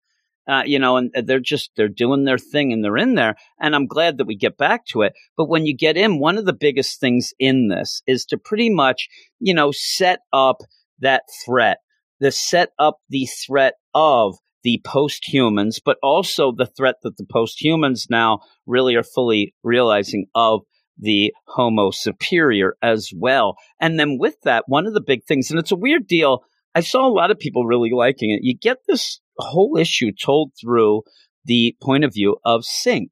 uh, 0.48 0.62
you 0.66 0.78
know, 0.78 0.96
and 0.96 1.10
they're 1.24 1.40
just 1.40 1.70
they're 1.76 1.88
doing 1.88 2.24
their 2.24 2.38
thing 2.38 2.72
and 2.72 2.84
they're 2.84 2.96
in 2.96 3.14
there. 3.14 3.36
And 3.60 3.74
I'm 3.74 3.86
glad 3.86 4.18
that 4.18 4.26
we 4.26 4.36
get 4.36 4.56
back 4.56 4.86
to 4.86 5.02
it. 5.02 5.12
But 5.36 5.48
when 5.48 5.66
you 5.66 5.76
get 5.76 5.96
in, 5.96 6.18
one 6.18 6.38
of 6.38 6.44
the 6.44 6.52
biggest 6.52 7.00
things 7.00 7.32
in 7.38 7.68
this 7.68 8.02
is 8.06 8.24
to 8.26 8.38
pretty 8.38 8.70
much, 8.70 9.08
you 9.38 9.54
know, 9.54 9.70
set 9.72 10.20
up 10.32 10.58
that 11.00 11.22
threat, 11.44 11.78
the 12.20 12.32
set 12.32 12.70
up 12.78 12.98
the 13.08 13.26
threat 13.26 13.74
of 13.94 14.36
the 14.64 14.80
post 14.84 15.26
humans, 15.26 15.80
but 15.84 15.96
also 16.02 16.52
the 16.52 16.66
threat 16.66 16.96
that 17.02 17.16
the 17.16 17.26
post 17.30 17.62
humans 17.62 18.06
now 18.08 18.40
really 18.66 18.94
are 18.94 19.02
fully 19.02 19.54
realizing 19.62 20.26
of 20.34 20.62
the 20.98 21.32
Homo 21.46 21.90
superior 21.90 22.76
as 22.82 23.10
well. 23.16 23.56
And 23.80 23.98
then 23.98 24.18
with 24.18 24.36
that, 24.44 24.64
one 24.66 24.86
of 24.86 24.94
the 24.94 25.00
big 25.00 25.24
things, 25.24 25.50
and 25.50 25.58
it's 25.58 25.72
a 25.72 25.76
weird 25.76 26.06
deal, 26.06 26.44
I 26.74 26.80
saw 26.80 27.06
a 27.06 27.12
lot 27.12 27.30
of 27.30 27.38
people 27.38 27.66
really 27.66 27.90
liking 27.90 28.30
it. 28.30 28.40
You 28.42 28.56
get 28.56 28.78
this 28.86 29.20
whole 29.38 29.76
issue 29.76 30.12
told 30.12 30.52
through 30.60 31.02
the 31.44 31.76
point 31.82 32.04
of 32.04 32.14
view 32.14 32.36
of 32.44 32.62
Synch 32.62 33.10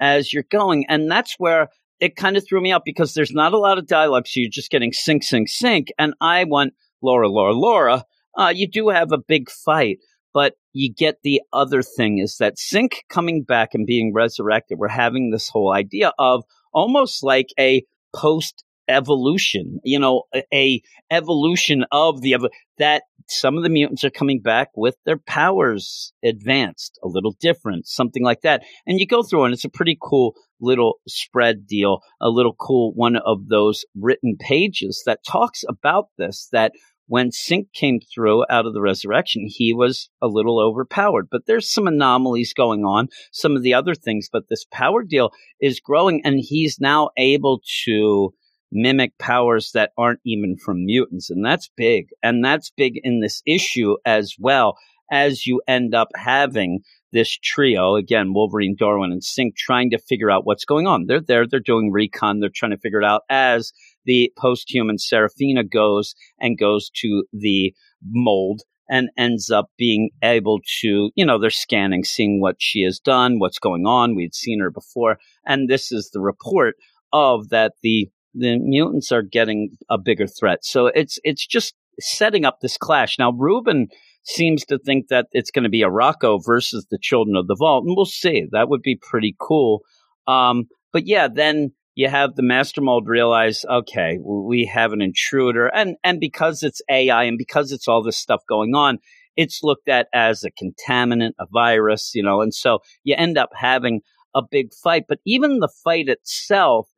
as 0.00 0.32
you're 0.32 0.44
going. 0.50 0.84
And 0.88 1.10
that's 1.10 1.34
where 1.38 1.68
it 2.00 2.16
kind 2.16 2.36
of 2.36 2.44
threw 2.46 2.60
me 2.60 2.72
out 2.72 2.82
because 2.84 3.14
there's 3.14 3.32
not 3.32 3.52
a 3.52 3.58
lot 3.58 3.78
of 3.78 3.86
dialogue. 3.86 4.26
So 4.26 4.40
you're 4.40 4.50
just 4.50 4.70
getting 4.70 4.92
Synch, 4.92 5.24
Synch, 5.30 5.50
Synch. 5.62 5.88
And 5.98 6.14
I 6.20 6.44
want 6.44 6.74
Laura, 7.02 7.28
Laura, 7.28 7.52
Laura. 7.52 8.04
Uh, 8.36 8.52
you 8.54 8.68
do 8.68 8.88
have 8.88 9.12
a 9.12 9.18
big 9.18 9.50
fight, 9.50 9.98
but 10.32 10.54
you 10.72 10.92
get 10.92 11.16
the 11.22 11.42
other 11.52 11.82
thing 11.82 12.18
is 12.18 12.36
that 12.38 12.56
Synch 12.56 12.94
coming 13.08 13.42
back 13.42 13.70
and 13.74 13.86
being 13.86 14.12
resurrected. 14.14 14.78
We're 14.78 14.88
having 14.88 15.30
this 15.30 15.48
whole 15.48 15.72
idea 15.72 16.12
of 16.18 16.44
almost 16.72 17.22
like 17.22 17.48
a 17.58 17.84
post 18.14 18.64
evolution, 18.90 19.80
you 19.84 19.98
know, 19.98 20.24
a, 20.34 20.42
a 20.52 20.82
evolution 21.10 21.84
of 21.92 22.20
the 22.20 22.36
that 22.78 23.04
some 23.28 23.56
of 23.56 23.62
the 23.62 23.68
mutants 23.68 24.04
are 24.04 24.10
coming 24.10 24.40
back 24.40 24.68
with 24.76 24.96
their 25.06 25.18
powers 25.18 26.12
advanced, 26.24 26.98
a 27.02 27.08
little 27.08 27.34
different, 27.40 27.86
something 27.86 28.24
like 28.24 28.40
that. 28.42 28.62
And 28.86 28.98
you 28.98 29.06
go 29.06 29.22
through 29.22 29.44
and 29.44 29.54
it's 29.54 29.64
a 29.64 29.70
pretty 29.70 29.96
cool 30.00 30.34
little 30.60 31.00
spread 31.06 31.66
deal, 31.66 32.00
a 32.20 32.28
little 32.28 32.54
cool 32.54 32.92
one 32.94 33.16
of 33.16 33.48
those 33.48 33.84
written 33.94 34.36
pages 34.38 35.02
that 35.06 35.20
talks 35.24 35.64
about 35.68 36.06
this 36.18 36.48
that 36.52 36.72
when 37.10 37.30
Synch 37.30 37.66
came 37.72 37.98
through 37.98 38.44
out 38.48 38.66
of 38.66 38.72
the 38.72 38.80
resurrection, 38.80 39.46
he 39.48 39.74
was 39.74 40.08
a 40.22 40.28
little 40.28 40.60
overpowered. 40.60 41.26
But 41.28 41.42
there's 41.44 41.72
some 41.72 41.88
anomalies 41.88 42.52
going 42.52 42.84
on, 42.84 43.08
some 43.32 43.56
of 43.56 43.62
the 43.62 43.74
other 43.74 43.96
things, 43.96 44.28
but 44.32 44.44
this 44.48 44.64
power 44.70 45.02
deal 45.02 45.30
is 45.60 45.80
growing 45.80 46.20
and 46.24 46.38
he's 46.38 46.78
now 46.78 47.10
able 47.16 47.62
to 47.84 48.32
mimic 48.72 49.16
powers 49.18 49.72
that 49.72 49.92
aren't 49.98 50.20
even 50.24 50.56
from 50.56 50.84
mutants. 50.84 51.30
And 51.30 51.44
that's 51.44 51.70
big. 51.76 52.08
And 52.22 52.44
that's 52.44 52.70
big 52.76 52.94
in 53.02 53.20
this 53.20 53.42
issue 53.46 53.96
as 54.04 54.34
well 54.38 54.76
as 55.10 55.46
you 55.46 55.60
end 55.66 55.94
up 55.94 56.08
having 56.14 56.80
this 57.12 57.36
trio 57.42 57.96
again, 57.96 58.32
Wolverine, 58.32 58.76
Darwin, 58.78 59.10
and 59.10 59.22
Synch 59.22 59.56
trying 59.56 59.90
to 59.90 59.98
figure 59.98 60.30
out 60.30 60.46
what's 60.46 60.64
going 60.64 60.86
on. 60.86 61.06
They're 61.06 61.20
there, 61.20 61.46
they're 61.46 61.58
doing 61.58 61.90
recon, 61.90 62.38
they're 62.38 62.50
trying 62.54 62.70
to 62.70 62.78
figure 62.78 63.00
it 63.00 63.04
out 63.04 63.22
as 63.28 63.72
the 64.04 64.32
post-human 64.38 64.98
Serafina 64.98 65.64
goes 65.64 66.14
and 66.38 66.56
goes 66.56 66.90
to 67.00 67.24
the 67.32 67.74
mold 68.08 68.62
and 68.88 69.08
ends 69.16 69.50
up 69.50 69.70
being 69.76 70.10
able 70.22 70.60
to, 70.80 71.10
you 71.14 71.24
know, 71.24 71.38
they're 71.38 71.50
scanning, 71.50 72.04
seeing 72.04 72.40
what 72.40 72.56
she 72.58 72.82
has 72.82 72.98
done, 72.98 73.38
what's 73.38 73.58
going 73.58 73.86
on. 73.86 74.14
We'd 74.14 74.34
seen 74.34 74.60
her 74.60 74.70
before. 74.70 75.18
And 75.46 75.68
this 75.68 75.92
is 75.92 76.10
the 76.10 76.20
report 76.20 76.76
of 77.12 77.48
that 77.50 77.72
the 77.82 78.08
the 78.34 78.58
mutants 78.58 79.12
are 79.12 79.22
getting 79.22 79.70
a 79.88 79.98
bigger 79.98 80.26
threat. 80.26 80.64
So 80.64 80.86
it's 80.86 81.18
it's 81.24 81.46
just 81.46 81.74
setting 81.98 82.44
up 82.44 82.58
this 82.60 82.76
clash. 82.76 83.18
Now 83.18 83.32
Ruben 83.32 83.88
seems 84.22 84.64
to 84.66 84.78
think 84.78 85.08
that 85.08 85.26
it's 85.32 85.50
going 85.50 85.64
to 85.64 85.70
be 85.70 85.82
Arakko 85.82 86.40
versus 86.44 86.86
the 86.90 86.98
Children 87.00 87.36
of 87.36 87.46
the 87.46 87.56
Vault, 87.58 87.84
and 87.84 87.94
we'll 87.96 88.06
see. 88.06 88.46
That 88.52 88.68
would 88.68 88.82
be 88.82 88.98
pretty 89.00 89.34
cool. 89.40 89.80
Um, 90.26 90.64
but 90.92 91.06
yeah, 91.06 91.28
then 91.32 91.72
you 91.94 92.08
have 92.08 92.34
the 92.34 92.42
master 92.42 92.80
mold 92.80 93.08
realize, 93.08 93.64
okay, 93.68 94.18
we 94.22 94.70
have 94.72 94.92
an 94.92 95.02
intruder, 95.02 95.66
and 95.68 95.96
and 96.04 96.20
because 96.20 96.62
it's 96.62 96.82
AI 96.90 97.24
and 97.24 97.38
because 97.38 97.72
it's 97.72 97.88
all 97.88 98.02
this 98.02 98.16
stuff 98.16 98.42
going 98.48 98.74
on, 98.74 98.98
it's 99.36 99.62
looked 99.62 99.88
at 99.88 100.08
as 100.12 100.44
a 100.44 100.50
contaminant, 100.50 101.32
a 101.38 101.46
virus, 101.52 102.12
you 102.14 102.22
know, 102.22 102.40
and 102.40 102.54
so 102.54 102.80
you 103.04 103.14
end 103.16 103.38
up 103.38 103.50
having 103.54 104.00
a 104.34 104.42
big 104.48 104.72
fight. 104.72 105.04
But 105.08 105.18
even 105.26 105.58
the 105.58 105.72
fight 105.82 106.08
itself 106.08 106.88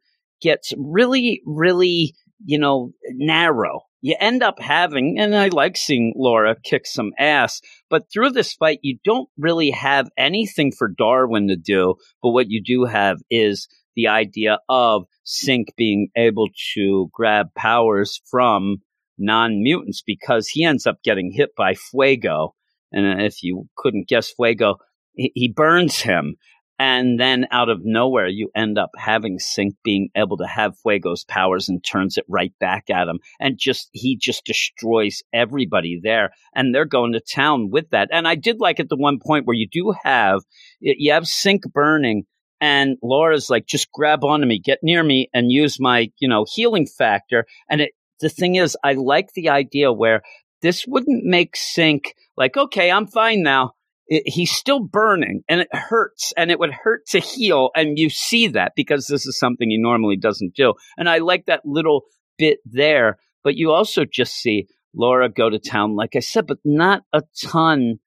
gets 0.42 0.72
really, 0.76 1.42
really, 1.46 2.14
you 2.44 2.59
know, 2.59 2.92
narrow. 3.14 3.83
You 4.00 4.16
end 4.18 4.42
up 4.42 4.61
having, 4.61 5.16
and 5.20 5.35
I 5.35 5.48
like 5.48 5.76
seeing 5.76 6.12
Laura 6.16 6.57
kick 6.64 6.87
some 6.87 7.12
ass, 7.18 7.61
but 7.88 8.11
through 8.12 8.31
this 8.31 8.52
fight, 8.52 8.81
you 8.83 8.98
don't 9.05 9.28
really 9.38 9.70
have 9.70 10.09
anything 10.18 10.72
for 10.76 10.88
Darwin 10.88 11.48
to 11.48 11.57
do. 11.57 11.94
But 12.20 12.31
what 12.31 12.50
you 12.50 12.61
do 12.62 12.85
have 12.85 13.18
is 13.31 13.68
the 13.94 14.09
idea 14.09 14.59
of 14.68 15.05
Synch 15.24 15.68
being 15.76 16.09
able 16.16 16.48
to 16.74 17.11
grab 17.12 17.48
powers 17.57 18.20
from 18.28 18.78
non 19.18 19.62
mutants 19.62 20.02
because 20.05 20.48
he 20.48 20.64
ends 20.64 20.87
up 20.87 20.96
getting 21.05 21.31
hit 21.31 21.50
by 21.57 21.74
Fuego. 21.74 22.55
And 22.90 23.22
if 23.22 23.42
you 23.42 23.68
couldn't 23.76 24.09
guess 24.09 24.33
Fuego, 24.33 24.76
he 25.14 25.52
burns 25.55 26.00
him. 26.00 26.37
And 26.79 27.21
then 27.21 27.47
out 27.53 27.69
of 27.69 27.83
nowhere, 27.85 28.27
you 28.27 28.51
end 28.57 28.77
up 28.77 28.91
having 28.97 29.39
Synch 29.39 29.77
being 29.85 30.09
able 30.17 30.37
to 30.39 30.47
have 30.47 30.75
Fuego's 30.85 31.25
powers 31.25 31.69
and 31.69 31.85
turns 31.85 32.17
it 32.17 32.25
right 32.29 32.53
back 32.59 32.91
at 32.91 33.09
him. 33.09 33.21
And 33.39 33.59
just, 33.59 33.89
he 33.93 34.17
just 34.17 34.45
destroys 34.45 35.23
everybody 35.33 36.01
there. 36.03 36.31
And 36.55 36.75
they're 36.75 36.85
going 36.85 37.13
to 37.13 37.21
town 37.21 37.71
with 37.71 37.91
that. 37.91 38.09
And 38.11 38.27
I 38.27 38.35
did 38.35 38.59
like 38.59 38.81
at 38.81 38.89
the 38.89 38.97
one 38.97 39.19
point 39.25 39.47
where 39.47 39.57
you 39.57 39.69
do 39.71 39.95
have, 40.03 40.41
you 40.81 41.13
have 41.13 41.25
Synch 41.25 41.63
burning 41.73 42.25
and 42.63 42.97
Laura's 43.03 43.51
like, 43.51 43.67
just 43.67 43.91
grab 43.91 44.23
onto 44.23 44.47
me, 44.47 44.61
get 44.61 44.79
near 44.85 45.03
me, 45.03 45.29
and 45.35 45.51
use 45.51 45.81
my, 45.81 46.11
you 46.21 46.29
know, 46.29 46.47
healing 46.49 46.87
factor. 46.87 47.45
And 47.69 47.81
it, 47.81 47.91
the 48.21 48.29
thing 48.29 48.55
is, 48.55 48.77
I 48.85 48.93
like 48.93 49.33
the 49.35 49.49
idea 49.49 49.93
where 49.93 50.23
this 50.63 50.87
wouldn't 50.87 51.25
make 51.25 51.57
Synch 51.57 52.07
like, 52.37 52.57
okay, 52.57 52.89
I'm 52.91 53.09
fine 53.09 53.43
now. 53.43 53.73
It, 54.07 54.25
he's 54.27 54.51
still 54.51 54.81
burning 54.81 55.43
and 55.49 55.61
it 55.61 55.75
hurts 55.75 56.33
and 56.37 56.51
it 56.51 56.59
would 56.59 56.73
hurt 56.73 57.07
to 57.09 57.21
heal. 57.21 57.71
And 57.75 57.99
you 57.99 58.11
see 58.11 58.49
that 58.49 58.73
because 58.77 59.07
this 59.07 59.27
is 59.27 59.38
something 59.38 59.71
he 59.71 59.79
normally 59.79 60.17
doesn't 60.17 60.55
do. 60.55 60.75
And 60.97 61.09
I 61.09 61.19
like 61.19 61.47
that 61.47 61.65
little 61.65 62.03
bit 62.38 62.59
there. 62.65 63.19
But 63.45 63.57
you 63.57 63.73
also 63.73 64.05
just 64.05 64.35
see 64.35 64.67
Laura 64.95 65.29
go 65.29 65.51
to 65.51 65.59
town, 65.59 65.97
like 65.97 66.17
I 66.17 66.21
said, 66.21 66.47
but 66.47 66.59
not 66.65 67.03
a 67.12 67.23
ton 67.45 67.99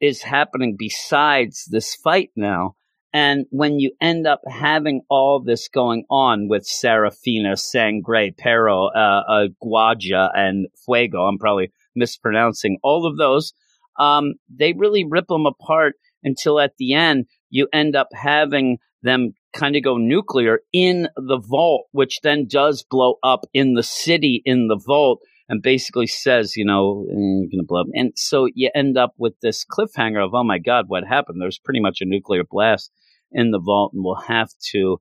is 0.00 0.22
happening 0.22 0.76
besides 0.78 1.66
this 1.70 1.94
fight 1.94 2.30
now. 2.34 2.74
And 3.12 3.44
when 3.50 3.78
you 3.78 3.92
end 4.00 4.26
up 4.26 4.40
having 4.48 5.02
all 5.10 5.40
this 5.40 5.68
going 5.68 6.04
on 6.10 6.48
with 6.48 6.64
Serafina, 6.64 7.56
Sangre, 7.56 8.32
Pero, 8.36 8.86
uh, 8.86 9.22
uh, 9.28 9.46
Guaja, 9.62 10.30
and 10.34 10.66
Fuego, 10.84 11.26
I'm 11.26 11.38
probably 11.38 11.72
mispronouncing 11.94 12.78
all 12.82 13.06
of 13.06 13.18
those, 13.18 13.52
um, 13.98 14.34
they 14.48 14.72
really 14.72 15.04
rip 15.08 15.26
them 15.28 15.46
apart 15.46 15.94
until 16.22 16.60
at 16.60 16.72
the 16.78 16.94
end 16.94 17.26
you 17.50 17.68
end 17.72 17.96
up 17.96 18.08
having 18.14 18.78
them 19.02 19.32
kind 19.52 19.76
of 19.76 19.82
go 19.82 19.96
nuclear 19.96 20.60
in 20.72 21.08
the 21.16 21.38
vault, 21.38 21.86
which 21.92 22.20
then 22.22 22.46
does 22.48 22.84
blow 22.88 23.16
up 23.22 23.44
in 23.52 23.74
the 23.74 23.82
city 23.82 24.42
in 24.44 24.68
the 24.68 24.80
vault 24.86 25.20
and 25.48 25.60
basically 25.60 26.06
says, 26.06 26.56
you 26.56 26.64
know, 26.64 27.04
going 27.08 27.50
to 27.50 27.66
blow 27.66 27.80
up. 27.82 27.88
And 27.94 28.12
so 28.16 28.48
you 28.54 28.70
end 28.74 28.96
up 28.96 29.12
with 29.18 29.34
this 29.42 29.64
cliffhanger 29.64 30.24
of, 30.24 30.34
oh 30.34 30.44
my 30.44 30.58
God, 30.58 30.86
what 30.88 31.04
happened? 31.06 31.40
There's 31.40 31.58
pretty 31.58 31.80
much 31.80 31.98
a 32.00 32.06
nuclear 32.06 32.42
blast 32.48 32.90
in 33.32 33.50
the 33.50 33.60
vault, 33.60 33.92
and 33.92 34.04
we'll 34.04 34.14
have 34.14 34.50
to 34.70 34.98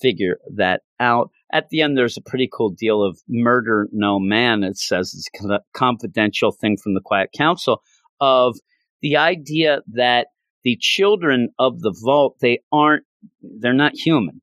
figure 0.00 0.38
that 0.56 0.82
out. 0.98 1.30
At 1.52 1.68
the 1.68 1.82
end, 1.82 1.96
there's 1.96 2.16
a 2.16 2.22
pretty 2.22 2.48
cool 2.52 2.70
deal 2.70 3.02
of 3.02 3.20
murder 3.28 3.88
no 3.92 4.18
man. 4.18 4.64
It 4.64 4.78
says 4.78 5.14
it's 5.14 5.44
a 5.44 5.60
confidential 5.74 6.50
thing 6.50 6.76
from 6.82 6.94
the 6.94 7.00
Quiet 7.04 7.30
Council 7.36 7.82
of 8.22 8.56
the 9.02 9.18
idea 9.18 9.82
that 9.88 10.28
the 10.64 10.78
children 10.80 11.50
of 11.58 11.80
the 11.80 11.94
vault 12.02 12.36
they 12.40 12.60
aren't 12.72 13.04
they're 13.42 13.74
not 13.74 13.92
human. 13.94 14.40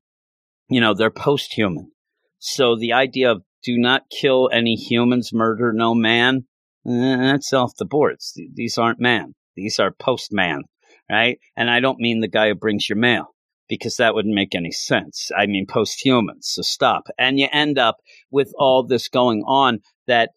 You 0.68 0.80
know, 0.80 0.94
they're 0.94 1.10
post-human. 1.10 1.90
So 2.38 2.76
the 2.76 2.92
idea 2.92 3.32
of 3.32 3.42
do 3.64 3.76
not 3.76 4.04
kill 4.10 4.48
any 4.52 4.76
humans, 4.76 5.32
murder 5.32 5.72
no 5.72 5.94
man, 5.94 6.44
eh, 6.86 7.16
that's 7.16 7.52
off 7.52 7.72
the 7.76 7.84
boards. 7.84 8.38
These 8.54 8.78
aren't 8.78 9.00
man. 9.00 9.34
These 9.56 9.80
are 9.80 9.90
post-man 9.90 10.62
right? 11.10 11.38
And 11.56 11.68
I 11.68 11.80
don't 11.80 11.98
mean 11.98 12.20
the 12.20 12.28
guy 12.28 12.48
who 12.48 12.54
brings 12.54 12.88
your 12.88 12.98
mail 12.98 13.34
because 13.68 13.96
that 13.96 14.14
wouldn't 14.14 14.34
make 14.34 14.54
any 14.54 14.70
sense. 14.70 15.30
I 15.36 15.46
mean 15.46 15.66
post-humans. 15.66 16.48
So 16.52 16.62
stop. 16.62 17.08
And 17.18 17.38
you 17.38 17.48
end 17.52 17.78
up 17.78 17.96
with 18.30 18.52
all 18.56 18.84
this 18.84 19.08
going 19.08 19.42
on 19.46 19.80
that 20.06 20.30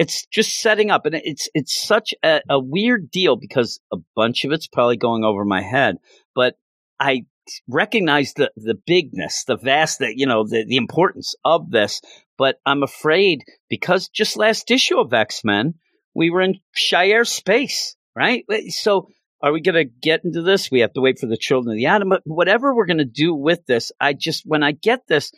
it's 0.00 0.24
just 0.28 0.62
setting 0.62 0.90
up 0.90 1.04
and 1.04 1.14
it's 1.14 1.50
it's 1.52 1.78
such 1.78 2.14
a, 2.24 2.40
a 2.48 2.58
weird 2.58 3.10
deal 3.10 3.36
because 3.36 3.78
a 3.92 3.98
bunch 4.16 4.46
of 4.46 4.50
it's 4.50 4.66
probably 4.66 4.96
going 4.96 5.24
over 5.24 5.44
my 5.44 5.60
head, 5.60 5.96
but 6.34 6.54
I 6.98 7.26
recognize 7.68 8.32
the 8.32 8.50
the 8.56 8.78
bigness, 8.86 9.44
the 9.44 9.58
vast, 9.58 9.98
the 9.98 10.10
you 10.16 10.24
know, 10.24 10.46
the, 10.48 10.64
the 10.66 10.78
importance 10.78 11.34
of 11.44 11.70
this. 11.70 12.00
But 12.38 12.56
I'm 12.64 12.82
afraid 12.82 13.42
because 13.68 14.08
just 14.08 14.38
last 14.38 14.70
issue 14.70 14.98
of 14.98 15.12
X 15.12 15.44
Men, 15.44 15.74
we 16.14 16.30
were 16.30 16.40
in 16.40 16.60
Shi'ar 16.74 17.26
space, 17.26 17.94
right? 18.16 18.46
So 18.70 19.08
are 19.42 19.52
we 19.52 19.60
going 19.60 19.74
to 19.74 19.84
get 19.84 20.24
into 20.24 20.40
this? 20.40 20.70
We 20.70 20.80
have 20.80 20.94
to 20.94 21.02
wait 21.02 21.18
for 21.18 21.26
the 21.26 21.36
children 21.36 21.72
of 21.72 21.76
the 21.76 21.86
atom. 21.86 22.08
But 22.08 22.22
whatever 22.24 22.74
we're 22.74 22.86
going 22.86 22.98
to 22.98 23.04
do 23.04 23.34
with 23.34 23.66
this, 23.66 23.92
I 24.00 24.14
just, 24.14 24.44
when 24.46 24.62
I 24.62 24.72
get 24.72 25.06
this, 25.08 25.30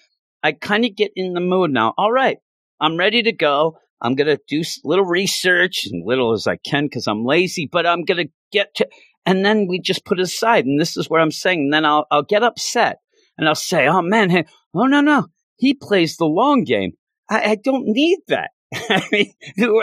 I 0.43 0.53
kind 0.53 0.85
of 0.85 0.95
get 0.95 1.11
in 1.17 1.35
the 1.35 1.41
mood 1.41 1.73
now. 1.73 1.95
All 1.99 2.13
right, 2.13 2.39
I'm 2.81 2.97
ready 2.97 3.25
to 3.25 3.33
go. 3.33 3.79
I'm 4.03 4.17
going 4.17 4.27
to 4.27 4.41
do 4.49 4.63
little 4.85 5.05
research 5.05 5.87
little 5.93 6.33
as 6.33 6.47
I 6.47 6.57
can 6.57 6.87
because 6.87 7.07
I'm 7.07 7.25
lazy, 7.25 7.69
but 7.71 7.87
I'm 7.87 8.05
going 8.05 8.27
to 8.27 8.33
get 8.51 8.75
to, 8.77 8.89
and 9.25 9.45
then 9.45 9.69
we 9.69 9.81
just 9.81 10.05
put 10.05 10.19
it 10.19 10.23
aside. 10.23 10.67
And 10.67 10.81
this 10.81 10.97
is 10.97 11.09
where 11.09 11.21
I'm 11.21 11.31
saying, 11.31 11.61
and 11.61 11.73
then 11.73 11.85
I'll 11.85 12.07
I'll 12.11 12.25
get 12.25 12.43
upset 12.43 12.99
and 13.39 13.49
I'll 13.49 13.55
say, 13.55 13.87
"Oh 13.87 14.03
man, 14.03 14.29
hey, 14.29 14.45
oh 14.75 14.87
no 14.87 15.01
no, 15.01 15.29
he 15.57 15.75
plays 15.75 16.17
the 16.17 16.27
long 16.27 16.65
game. 16.65 16.93
I, 17.31 17.53
I 17.53 17.55
don't 17.55 17.87
need 17.87 18.19
that. 18.29 18.51
I 18.75 19.07
mean, 19.13 19.33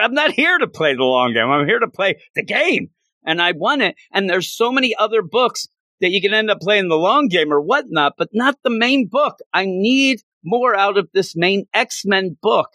I'm 0.02 0.14
not 0.14 0.32
here 0.32 0.58
to 0.58 0.68
play 0.68 0.94
the 0.96 1.04
long 1.04 1.34
game. 1.34 1.50
I'm 1.50 1.66
here 1.66 1.80
to 1.80 1.88
play 1.88 2.20
the 2.36 2.44
game, 2.44 2.90
and 3.26 3.42
I 3.42 3.54
won 3.54 3.82
it. 3.82 3.96
And 4.12 4.30
there's 4.30 4.52
so 4.52 4.72
many 4.72 4.94
other 4.96 5.22
books 5.22 5.68
that 6.02 6.12
you 6.12 6.22
can 6.22 6.34
end 6.34 6.52
up 6.52 6.60
playing 6.60 6.90
the 6.90 6.98
long 6.98 7.28
game 7.28 7.54
or 7.54 7.62
whatnot, 7.62 8.14
but 8.18 8.30
not 8.34 8.58
the 8.64 8.70
main 8.70 9.08
book. 9.08 9.38
I 9.54 9.66
need 9.66 10.22
more 10.44 10.76
out 10.76 10.98
of 10.98 11.10
this 11.14 11.36
main 11.36 11.66
X 11.74 12.04
Men 12.06 12.38
book. 12.42 12.70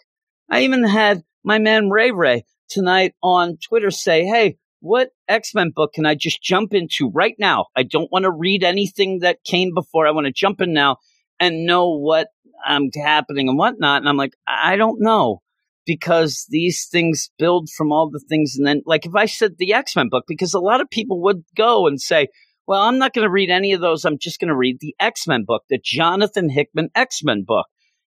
I 0.49 0.61
even 0.61 0.83
had 0.83 1.23
my 1.45 1.59
man 1.59 1.89
Ray 1.89 2.11
Ray 2.11 2.45
tonight 2.67 3.13
on 3.21 3.57
Twitter 3.57 3.91
say, 3.91 4.25
Hey, 4.25 4.57
what 4.79 5.09
X 5.27 5.55
Men 5.55 5.71
book 5.73 5.93
can 5.93 6.05
I 6.05 6.15
just 6.15 6.41
jump 6.41 6.73
into 6.73 7.09
right 7.09 7.35
now? 7.39 7.67
I 7.75 7.83
don't 7.83 8.11
want 8.11 8.23
to 8.23 8.31
read 8.31 8.63
anything 8.63 9.19
that 9.19 9.43
came 9.43 9.73
before. 9.73 10.07
I 10.07 10.11
want 10.11 10.25
to 10.27 10.33
jump 10.33 10.61
in 10.61 10.73
now 10.73 10.97
and 11.39 11.65
know 11.65 11.97
what 11.97 12.27
um, 12.67 12.89
happening 12.95 13.49
and 13.49 13.57
whatnot. 13.57 14.01
And 14.01 14.09
I'm 14.09 14.17
like, 14.17 14.33
I 14.47 14.75
don't 14.75 15.01
know 15.01 15.41
because 15.85 16.45
these 16.49 16.87
things 16.91 17.29
build 17.37 17.69
from 17.69 17.91
all 17.91 18.09
the 18.09 18.23
things. 18.27 18.55
And 18.57 18.65
then, 18.65 18.81
like, 18.85 19.05
if 19.05 19.15
I 19.15 19.25
said 19.27 19.57
the 19.57 19.73
X 19.73 19.95
Men 19.95 20.09
book, 20.09 20.25
because 20.27 20.53
a 20.53 20.59
lot 20.59 20.81
of 20.81 20.89
people 20.89 21.21
would 21.23 21.43
go 21.55 21.87
and 21.87 22.01
say, 22.01 22.27
well, 22.67 22.81
I'm 22.81 22.97
not 22.97 23.13
going 23.13 23.25
to 23.25 23.31
read 23.31 23.51
any 23.51 23.73
of 23.73 23.81
those. 23.81 24.05
I'm 24.05 24.17
just 24.17 24.39
going 24.39 24.49
to 24.49 24.55
read 24.55 24.79
the 24.79 24.95
X 24.99 25.27
Men 25.27 25.45
book, 25.45 25.63
the 25.69 25.79
Jonathan 25.83 26.49
Hickman 26.49 26.89
X 26.95 27.23
Men 27.23 27.43
book. 27.45 27.67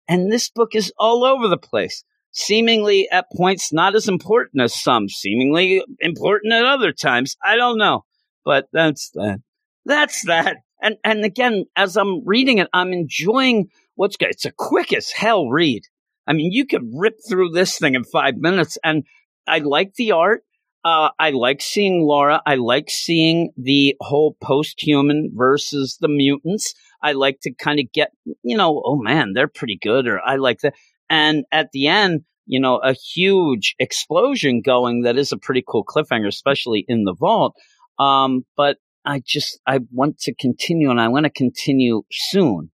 And 0.09 0.31
this 0.31 0.51
book 0.51 0.75
is 0.75 0.93
all 0.99 1.25
over 1.25 1.49
the 1.49 1.57
place, 1.57 2.05
seemingly 2.33 3.09
at 3.11 3.27
points 3.35 3.73
not 3.73 3.95
as 3.95 4.09
important 4.09 4.63
as 4.63 4.75
some, 4.75 5.09
seemingly 5.09 5.85
important 6.01 6.53
at 6.53 6.65
other 6.65 6.93
times. 6.93 7.37
I 7.45 7.57
don't 7.57 7.79
know. 7.79 8.05
But 8.45 8.67
that's 8.73 9.11
that. 9.11 9.39
That's 9.85 10.27
that. 10.27 10.57
And 10.83 10.97
and 11.05 11.25
again, 11.25 11.67
as 11.77 11.97
I'm 11.97 12.25
reading 12.27 12.59
it, 12.59 12.69
I'm 12.73 12.93
enjoying 12.93 13.69
what's 13.95 14.17
good. 14.17 14.31
It's 14.31 14.45
a 14.45 14.53
quick 14.53 14.93
as 14.93 15.11
hell 15.11 15.49
read. 15.49 15.85
I 16.27 16.33
mean, 16.33 16.53
you 16.53 16.67
could 16.67 16.83
rip 16.93 17.19
through 17.29 17.51
this 17.51 17.79
thing 17.79 17.95
in 17.95 18.05
five 18.05 18.37
minutes. 18.37 18.79
And 18.83 19.05
I 19.47 19.59
like 19.59 19.95
the 19.95 20.13
art. 20.13 20.43
Uh, 20.85 21.11
I 21.19 21.31
like 21.31 21.61
seeing 21.61 22.03
Laura. 22.03 22.43
I 22.45 22.57
like 22.57 22.91
seeing 22.91 23.53
the 23.57 23.95
whole 24.01 24.37
post-human 24.43 25.31
versus 25.33 25.99
the 26.01 26.09
mutants. 26.09 26.75
I 27.01 27.13
like 27.13 27.41
to 27.43 27.53
kind 27.53 27.79
of 27.79 27.87
get, 27.93 28.11
you 28.43 28.57
know, 28.57 28.83
oh 28.85 28.97
man, 28.97 29.33
they're 29.33 29.49
pretty 29.49 29.79
good, 29.81 30.09
or 30.09 30.21
I 30.21 30.37
like 30.37 30.61
that. 30.61 30.75
And 31.13 31.45
at 31.53 31.69
the 31.73 31.87
end, 31.87 32.23
you 32.47 32.59
know, 32.59 32.79
a 32.79 32.95
huge 32.95 33.77
explosion 33.79 34.63
going 34.63 35.03
that 35.03 35.17
is 35.17 35.31
a 35.31 35.37
pretty 35.37 35.63
cool 35.67 35.85
cliffhanger, 35.85 36.27
especially 36.27 36.85
in 36.89 37.05
the 37.05 37.15
vault. 37.15 37.55
Um, 37.99 38.45
but 38.57 38.79
I 39.05 39.23
just, 39.25 39.61
I 39.67 39.81
want 39.93 40.19
to 40.21 40.35
continue 40.35 40.91
and 40.91 41.01
I 41.01 41.09
want 41.09 41.25
to 41.25 41.31
continue 41.31 42.03
soon, 42.11 42.71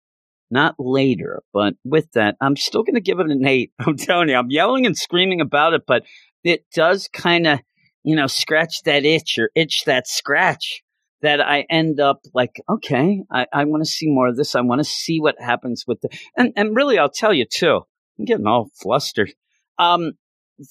not 0.50 0.74
later. 0.78 1.42
But 1.52 1.74
with 1.84 2.10
that, 2.12 2.36
I'm 2.40 2.56
still 2.56 2.82
going 2.82 2.96
to 2.96 3.00
give 3.00 3.20
it 3.20 3.30
an 3.30 3.46
eight. 3.46 3.72
I'm 3.78 3.96
telling 3.96 4.28
you, 4.28 4.36
I'm 4.36 4.50
yelling 4.50 4.84
and 4.84 4.98
screaming 4.98 5.40
about 5.40 5.72
it, 5.72 5.84
but 5.86 6.02
it 6.42 6.64
does 6.74 7.08
kind 7.08 7.46
of 7.46 7.60
you 8.04 8.14
know, 8.14 8.26
scratch 8.26 8.82
that 8.82 9.04
itch 9.04 9.38
or 9.38 9.50
itch 9.54 9.84
that 9.86 10.06
scratch 10.06 10.82
that 11.22 11.40
I 11.40 11.64
end 11.70 12.00
up 12.00 12.20
like, 12.34 12.60
okay, 12.68 13.24
I, 13.32 13.46
I 13.52 13.64
want 13.64 13.82
to 13.82 13.90
see 13.90 14.06
more 14.08 14.28
of 14.28 14.36
this. 14.36 14.54
I 14.54 14.60
want 14.60 14.80
to 14.80 14.84
see 14.84 15.20
what 15.20 15.36
happens 15.40 15.84
with 15.86 16.02
the, 16.02 16.10
and, 16.36 16.52
and 16.54 16.76
really, 16.76 16.98
I'll 16.98 17.08
tell 17.08 17.32
you 17.32 17.46
too, 17.50 17.80
I'm 18.18 18.24
getting 18.24 18.46
all 18.46 18.70
flustered. 18.80 19.32
Um, 19.78 20.12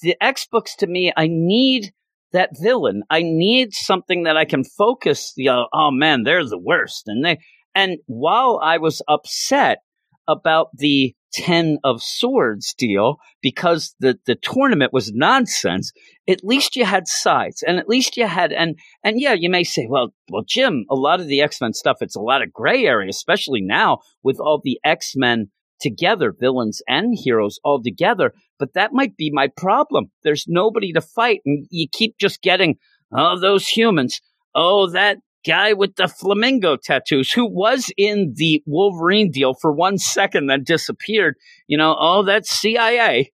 the 0.00 0.16
X 0.20 0.46
books 0.50 0.76
to 0.76 0.86
me, 0.86 1.12
I 1.16 1.28
need 1.28 1.92
that 2.32 2.50
villain. 2.60 3.02
I 3.10 3.22
need 3.22 3.74
something 3.74 4.24
that 4.24 4.36
I 4.36 4.44
can 4.44 4.64
focus 4.64 5.32
the, 5.36 5.50
uh, 5.50 5.64
oh 5.72 5.90
man, 5.90 6.24
they're 6.24 6.44
the 6.44 6.58
worst. 6.58 7.04
And 7.06 7.24
they, 7.24 7.38
and 7.74 7.98
while 8.06 8.60
I 8.62 8.78
was 8.78 9.02
upset 9.08 9.78
about 10.26 10.68
the 10.74 11.14
10 11.34 11.78
of 11.84 12.00
swords 12.00 12.74
deal 12.74 13.18
because 13.42 13.94
the, 14.00 14.18
the 14.26 14.36
tournament 14.36 14.92
was 14.92 15.12
nonsense, 15.12 15.92
at 16.28 16.44
least 16.44 16.76
you 16.76 16.84
had 16.84 17.06
sides 17.08 17.62
and 17.66 17.78
at 17.78 17.88
least 17.88 18.16
you 18.16 18.26
had, 18.26 18.52
and, 18.52 18.78
and 19.02 19.20
yeah, 19.20 19.34
you 19.34 19.50
may 19.50 19.64
say, 19.64 19.86
well, 19.88 20.14
well, 20.30 20.44
Jim, 20.46 20.84
a 20.90 20.94
lot 20.94 21.20
of 21.20 21.26
the 21.26 21.42
X-Men 21.42 21.72
stuff, 21.72 21.98
it's 22.00 22.16
a 22.16 22.20
lot 22.20 22.42
of 22.42 22.52
gray 22.52 22.86
area, 22.86 23.10
especially 23.10 23.60
now 23.60 23.98
with 24.22 24.38
all 24.40 24.60
the 24.62 24.78
X-Men 24.84 25.50
together, 25.80 26.34
villains 26.38 26.82
and 26.88 27.16
heroes 27.16 27.58
all 27.64 27.82
together. 27.82 28.32
But 28.58 28.74
that 28.74 28.92
might 28.92 29.16
be 29.16 29.30
my 29.32 29.48
problem. 29.56 30.06
There's 30.22 30.46
nobody 30.46 30.92
to 30.92 31.00
fight 31.00 31.40
and 31.44 31.66
you 31.70 31.86
keep 31.90 32.16
just 32.18 32.42
getting, 32.42 32.76
oh, 33.12 33.38
those 33.38 33.66
humans. 33.66 34.20
Oh, 34.54 34.90
that 34.90 35.18
guy 35.46 35.72
with 35.72 35.96
the 35.96 36.08
flamingo 36.08 36.76
tattoos 36.76 37.32
who 37.32 37.46
was 37.46 37.90
in 37.96 38.34
the 38.36 38.62
Wolverine 38.66 39.30
deal 39.30 39.54
for 39.54 39.72
one 39.72 39.98
second, 39.98 40.46
then 40.46 40.64
disappeared. 40.64 41.36
You 41.66 41.78
know, 41.78 41.96
oh, 41.98 42.24
that's 42.24 42.50
CIA. 42.50 43.32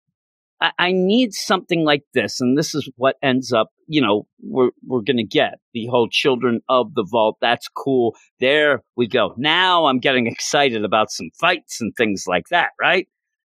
I, 0.60 0.72
I 0.78 0.92
need 0.92 1.34
something 1.34 1.84
like 1.84 2.04
this, 2.14 2.40
and 2.40 2.56
this 2.56 2.74
is 2.74 2.88
what 2.96 3.16
ends 3.22 3.52
up. 3.52 3.68
You 3.86 4.02
know, 4.02 4.26
we're 4.42 4.70
we're 4.86 5.02
gonna 5.02 5.24
get 5.24 5.58
the 5.72 5.86
whole 5.86 6.08
Children 6.10 6.60
of 6.68 6.94
the 6.94 7.06
Vault. 7.08 7.38
That's 7.40 7.68
cool. 7.68 8.16
There 8.40 8.82
we 8.96 9.06
go. 9.06 9.34
Now 9.36 9.86
I'm 9.86 10.00
getting 10.00 10.26
excited 10.26 10.84
about 10.84 11.10
some 11.10 11.30
fights 11.40 11.80
and 11.80 11.92
things 11.96 12.24
like 12.26 12.46
that. 12.50 12.70
Right? 12.80 13.08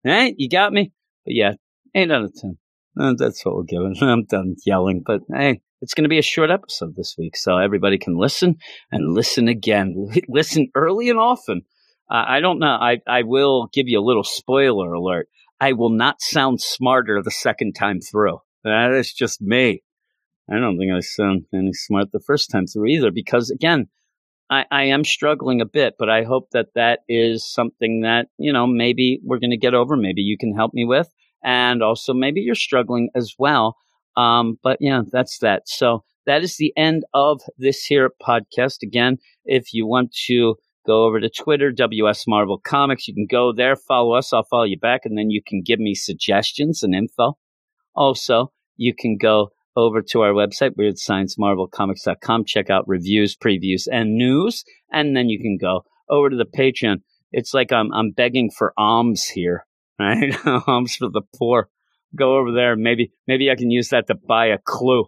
Right? 0.04 0.34
You 0.36 0.48
got 0.48 0.72
me. 0.72 0.92
But 1.24 1.34
yeah, 1.34 1.52
eight 1.94 2.10
out 2.10 2.24
of 2.24 2.34
ten. 2.34 2.58
Uh, 2.98 3.14
that's 3.16 3.44
what 3.44 3.56
we're 3.56 3.62
giving. 3.64 3.96
I'm 4.00 4.24
done 4.24 4.56
yelling, 4.66 5.02
but 5.04 5.22
hey, 5.32 5.60
it's 5.80 5.94
going 5.94 6.04
to 6.04 6.08
be 6.08 6.18
a 6.18 6.22
short 6.22 6.50
episode 6.50 6.94
this 6.96 7.16
week, 7.18 7.36
so 7.36 7.58
everybody 7.58 7.98
can 7.98 8.16
listen 8.16 8.56
and 8.90 9.14
listen 9.14 9.48
again. 9.48 10.08
listen 10.28 10.68
early 10.74 11.10
and 11.10 11.18
often. 11.18 11.62
Uh, 12.10 12.24
I 12.28 12.40
don't 12.40 12.58
know. 12.58 12.66
I, 12.66 12.98
I 13.06 13.22
will 13.22 13.68
give 13.72 13.88
you 13.88 13.98
a 13.98 14.04
little 14.04 14.24
spoiler 14.24 14.92
alert. 14.92 15.28
I 15.62 15.74
will 15.74 15.90
not 15.90 16.20
sound 16.20 16.60
smarter 16.60 17.22
the 17.22 17.30
second 17.30 17.74
time 17.74 18.00
through. 18.00 18.38
That 18.64 18.90
is 18.98 19.12
just 19.12 19.40
me. 19.40 19.84
I 20.50 20.58
don't 20.58 20.76
think 20.76 20.90
I 20.92 20.98
sound 20.98 21.44
any 21.54 21.72
smart 21.72 22.10
the 22.10 22.18
first 22.18 22.50
time 22.50 22.66
through 22.66 22.88
either, 22.88 23.12
because 23.12 23.48
again, 23.48 23.86
I, 24.50 24.64
I 24.72 24.82
am 24.86 25.04
struggling 25.04 25.60
a 25.60 25.64
bit, 25.64 25.94
but 26.00 26.10
I 26.10 26.24
hope 26.24 26.50
that 26.50 26.74
that 26.74 27.00
is 27.08 27.48
something 27.48 28.00
that, 28.00 28.26
you 28.38 28.52
know, 28.52 28.66
maybe 28.66 29.20
we're 29.22 29.38
going 29.38 29.52
to 29.52 29.56
get 29.56 29.72
over. 29.72 29.96
Maybe 29.96 30.22
you 30.22 30.36
can 30.36 30.52
help 30.52 30.74
me 30.74 30.84
with. 30.84 31.08
And 31.44 31.80
also, 31.80 32.12
maybe 32.12 32.40
you're 32.40 32.56
struggling 32.56 33.10
as 33.14 33.34
well. 33.38 33.76
Um, 34.16 34.58
but 34.64 34.78
yeah, 34.80 35.02
that's 35.12 35.38
that. 35.38 35.68
So 35.68 36.02
that 36.26 36.42
is 36.42 36.56
the 36.56 36.72
end 36.76 37.04
of 37.14 37.40
this 37.56 37.84
here 37.84 38.10
podcast. 38.20 38.82
Again, 38.82 39.18
if 39.44 39.72
you 39.72 39.86
want 39.86 40.12
to 40.26 40.56
go 40.86 41.04
over 41.04 41.20
to 41.20 41.30
Twitter, 41.30 41.70
WS 41.70 42.24
Marvel 42.26 42.58
Comics, 42.58 43.08
you 43.08 43.14
can 43.14 43.26
go 43.30 43.52
there, 43.52 43.76
follow 43.76 44.14
us. 44.14 44.32
I'll 44.32 44.44
follow 44.44 44.64
you 44.64 44.78
back, 44.78 45.02
and 45.04 45.16
then 45.16 45.30
you 45.30 45.42
can 45.46 45.62
give 45.62 45.78
me 45.78 45.94
suggestions 45.94 46.82
and 46.82 46.94
info. 46.94 47.38
Also, 47.94 48.52
you 48.76 48.94
can 48.94 49.16
go 49.16 49.50
over 49.76 50.02
to 50.02 50.22
our 50.22 50.32
website, 50.32 50.72
weirdsciencemarvelcomics.com, 50.78 52.44
check 52.44 52.70
out 52.70 52.86
reviews, 52.86 53.36
previews, 53.36 53.86
and 53.90 54.16
news. 54.16 54.64
And 54.92 55.16
then 55.16 55.28
you 55.28 55.40
can 55.40 55.56
go 55.58 55.84
over 56.10 56.30
to 56.30 56.36
the 56.36 56.44
Patreon. 56.44 56.98
It's 57.30 57.54
like 57.54 57.72
I'm, 57.72 57.92
I'm 57.92 58.10
begging 58.10 58.50
for 58.50 58.74
alms 58.76 59.24
here, 59.24 59.66
right? 59.98 60.34
alms 60.66 60.96
for 60.96 61.08
the 61.08 61.22
poor 61.38 61.68
go 62.16 62.36
over 62.38 62.52
there. 62.52 62.76
Maybe 62.76 63.12
maybe 63.26 63.50
I 63.50 63.56
can 63.56 63.70
use 63.70 63.88
that 63.88 64.06
to 64.08 64.14
buy 64.14 64.46
a 64.46 64.58
clue. 64.58 65.06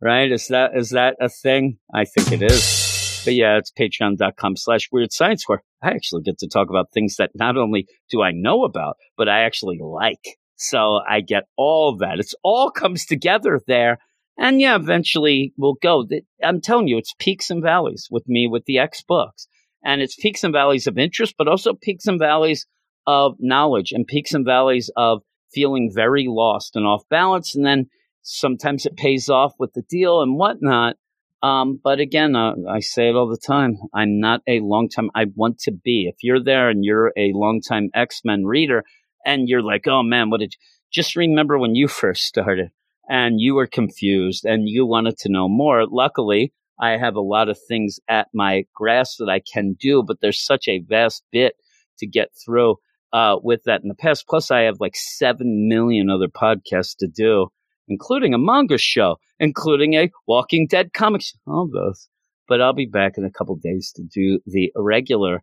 Right? 0.00 0.30
Is 0.30 0.48
that 0.48 0.72
is 0.76 0.90
that 0.90 1.16
a 1.20 1.28
thing? 1.28 1.78
I 1.92 2.04
think 2.04 2.32
it 2.32 2.42
is. 2.42 2.85
But 3.26 3.34
yeah, 3.34 3.58
it's 3.58 3.72
patreon.com 3.78 4.56
slash 4.56 4.88
weird 4.90 5.12
science 5.12 5.44
where 5.46 5.62
I 5.82 5.90
actually 5.90 6.22
get 6.22 6.38
to 6.38 6.48
talk 6.48 6.70
about 6.70 6.92
things 6.92 7.16
that 7.16 7.32
not 7.34 7.56
only 7.56 7.86
do 8.10 8.22
I 8.22 8.30
know 8.32 8.64
about, 8.64 8.96
but 9.16 9.28
I 9.28 9.40
actually 9.40 9.78
like. 9.82 10.38
So 10.56 11.00
I 11.06 11.20
get 11.20 11.44
all 11.56 11.96
that. 11.98 12.18
It's 12.18 12.34
all 12.42 12.70
comes 12.70 13.04
together 13.04 13.60
there. 13.66 13.98
And 14.38 14.60
yeah, 14.60 14.76
eventually 14.76 15.52
we'll 15.56 15.76
go. 15.82 16.06
I'm 16.42 16.60
telling 16.60 16.88
you, 16.88 16.98
it's 16.98 17.14
peaks 17.18 17.50
and 17.50 17.62
valleys 17.62 18.08
with 18.10 18.26
me 18.26 18.48
with 18.48 18.64
the 18.66 18.78
X 18.78 19.02
books. 19.06 19.48
And 19.84 20.00
it's 20.00 20.16
peaks 20.16 20.44
and 20.44 20.52
valleys 20.52 20.86
of 20.86 20.98
interest, 20.98 21.34
but 21.36 21.48
also 21.48 21.74
peaks 21.74 22.06
and 22.06 22.18
valleys 22.18 22.66
of 23.06 23.34
knowledge 23.38 23.92
and 23.92 24.06
peaks 24.06 24.34
and 24.34 24.44
valleys 24.44 24.90
of 24.96 25.22
feeling 25.52 25.90
very 25.94 26.26
lost 26.28 26.76
and 26.76 26.86
off 26.86 27.02
balance. 27.08 27.54
And 27.54 27.64
then 27.64 27.86
sometimes 28.22 28.84
it 28.86 28.96
pays 28.96 29.28
off 29.28 29.52
with 29.58 29.72
the 29.74 29.82
deal 29.82 30.22
and 30.22 30.36
whatnot. 30.36 30.96
Um, 31.42 31.78
but 31.82 32.00
again, 32.00 32.34
uh, 32.34 32.54
I 32.68 32.80
say 32.80 33.08
it 33.08 33.14
all 33.14 33.28
the 33.28 33.36
time. 33.36 33.76
I'm 33.94 34.20
not 34.20 34.40
a 34.48 34.60
long 34.60 34.88
time. 34.88 35.10
I 35.14 35.26
want 35.34 35.58
to 35.60 35.72
be. 35.72 36.10
If 36.12 36.16
you're 36.22 36.42
there 36.42 36.70
and 36.70 36.84
you're 36.84 37.12
a 37.16 37.32
long 37.34 37.60
time 37.60 37.90
X 37.94 38.22
Men 38.24 38.44
reader, 38.44 38.84
and 39.24 39.48
you're 39.48 39.62
like, 39.62 39.86
"Oh 39.86 40.02
man, 40.02 40.30
what 40.30 40.40
did?" 40.40 40.54
You? 40.54 40.58
Just 40.92 41.16
remember 41.16 41.58
when 41.58 41.74
you 41.74 41.88
first 42.02 42.22
started, 42.22 42.70
and 43.08 43.40
you 43.40 43.54
were 43.54 43.66
confused, 43.66 44.44
and 44.44 44.68
you 44.68 44.86
wanted 44.86 45.18
to 45.18 45.28
know 45.30 45.48
more. 45.48 45.84
Luckily, 45.86 46.52
I 46.80 46.96
have 46.96 47.16
a 47.16 47.20
lot 47.20 47.48
of 47.48 47.58
things 47.68 47.98
at 48.08 48.28
my 48.34 48.64
grasp 48.74 49.18
that 49.18 49.28
I 49.28 49.40
can 49.40 49.76
do, 49.78 50.02
but 50.06 50.18
there's 50.20 50.44
such 50.44 50.68
a 50.68 50.80
vast 50.80 51.22
bit 51.32 51.54
to 51.98 52.06
get 52.06 52.30
through 52.44 52.76
uh, 53.12 53.36
with 53.42 53.62
that 53.64 53.82
in 53.82 53.88
the 53.88 53.94
past. 53.94 54.26
Plus, 54.28 54.50
I 54.50 54.62
have 54.62 54.76
like 54.80 54.94
7 54.94 55.68
million 55.68 56.10
other 56.10 56.28
podcasts 56.28 56.96
to 56.98 57.06
do, 57.06 57.48
including 57.88 58.34
a 58.34 58.38
manga 58.38 58.78
show, 58.78 59.16
including 59.38 59.94
a 59.94 60.10
Walking 60.26 60.66
Dead 60.66 60.92
comics. 60.92 61.32
All 61.46 61.68
those. 61.72 62.08
but 62.48 62.60
I'll 62.60 62.72
be 62.72 62.86
back 62.86 63.12
in 63.16 63.24
a 63.24 63.30
couple 63.30 63.56
days 63.56 63.92
to 63.96 64.02
do 64.02 64.40
the 64.46 64.72
regular 64.76 65.42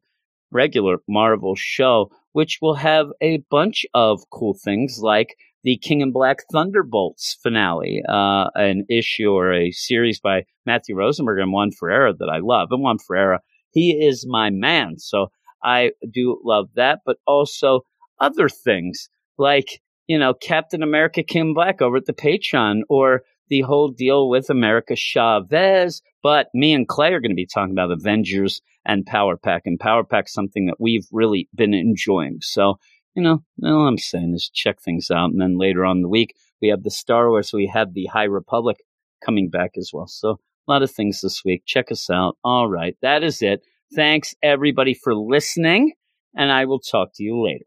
regular 0.51 0.97
Marvel 1.09 1.55
show, 1.57 2.11
which 2.33 2.59
will 2.61 2.75
have 2.75 3.07
a 3.21 3.39
bunch 3.49 3.85
of 3.93 4.21
cool 4.31 4.55
things 4.63 4.99
like 5.01 5.35
the 5.63 5.77
King 5.81 6.01
in 6.01 6.11
Black 6.11 6.39
Thunderbolts 6.51 7.37
finale, 7.41 8.03
uh, 8.07 8.49
an 8.53 8.85
issue 8.89 9.31
or 9.31 9.51
a 9.51 9.71
series 9.71 10.19
by 10.19 10.43
Matthew 10.65 10.95
Rosenberg 10.95 11.39
and 11.39 11.51
Juan 11.51 11.71
Ferreyra 11.71 12.13
that 12.19 12.29
I 12.29 12.39
love. 12.39 12.67
And 12.71 12.83
Juan 12.83 12.97
Ferreyra, 12.99 13.39
he 13.71 13.91
is 13.91 14.27
my 14.27 14.49
man. 14.51 14.99
So 14.99 15.27
I 15.63 15.91
do 16.11 16.39
love 16.43 16.67
that, 16.75 16.99
but 17.05 17.17
also 17.25 17.81
other 18.19 18.47
things 18.49 19.09
like, 19.37 19.81
you 20.07 20.17
know, 20.17 20.33
Captain 20.33 20.83
America 20.83 21.23
King 21.23 21.53
Black 21.53 21.81
over 21.81 21.97
at 21.97 22.05
the 22.05 22.13
Patreon 22.13 22.81
or 22.89 23.21
the 23.49 23.61
whole 23.61 23.89
deal 23.89 24.29
with 24.29 24.49
America 24.49 24.95
Chavez. 24.95 26.01
But 26.21 26.47
me 26.53 26.73
and 26.73 26.87
Clay 26.87 27.13
are 27.13 27.19
going 27.19 27.31
to 27.31 27.35
be 27.35 27.45
talking 27.45 27.71
about 27.71 27.91
Avengers 27.91 28.61
and 28.85 29.05
Power 29.05 29.37
Pack, 29.37 29.63
and 29.65 29.79
Power 29.79 30.03
Pack 30.03 30.27
something 30.27 30.65
that 30.65 30.79
we've 30.79 31.07
really 31.11 31.47
been 31.55 31.73
enjoying. 31.73 32.39
So, 32.41 32.79
you 33.15 33.23
know, 33.23 33.43
all 33.63 33.87
I'm 33.87 33.97
saying 33.97 34.33
is 34.33 34.49
check 34.53 34.81
things 34.81 35.09
out. 35.11 35.31
And 35.31 35.41
then 35.41 35.57
later 35.57 35.85
on 35.85 36.01
the 36.01 36.09
week, 36.09 36.35
we 36.61 36.69
have 36.69 36.83
the 36.83 36.91
Star 36.91 37.29
Wars, 37.29 37.53
we 37.53 37.67
have 37.73 37.93
the 37.93 38.07
High 38.07 38.23
Republic 38.23 38.77
coming 39.23 39.49
back 39.49 39.71
as 39.77 39.91
well. 39.93 40.07
So, 40.07 40.39
a 40.67 40.71
lot 40.71 40.83
of 40.83 40.91
things 40.91 41.21
this 41.21 41.43
week. 41.43 41.63
Check 41.65 41.91
us 41.91 42.09
out. 42.09 42.37
All 42.43 42.69
right, 42.69 42.95
that 43.01 43.23
is 43.23 43.41
it. 43.41 43.61
Thanks 43.95 44.33
everybody 44.41 44.93
for 44.93 45.13
listening, 45.13 45.93
and 46.35 46.51
I 46.51 46.65
will 46.65 46.79
talk 46.79 47.09
to 47.15 47.23
you 47.23 47.43
later. 47.43 47.65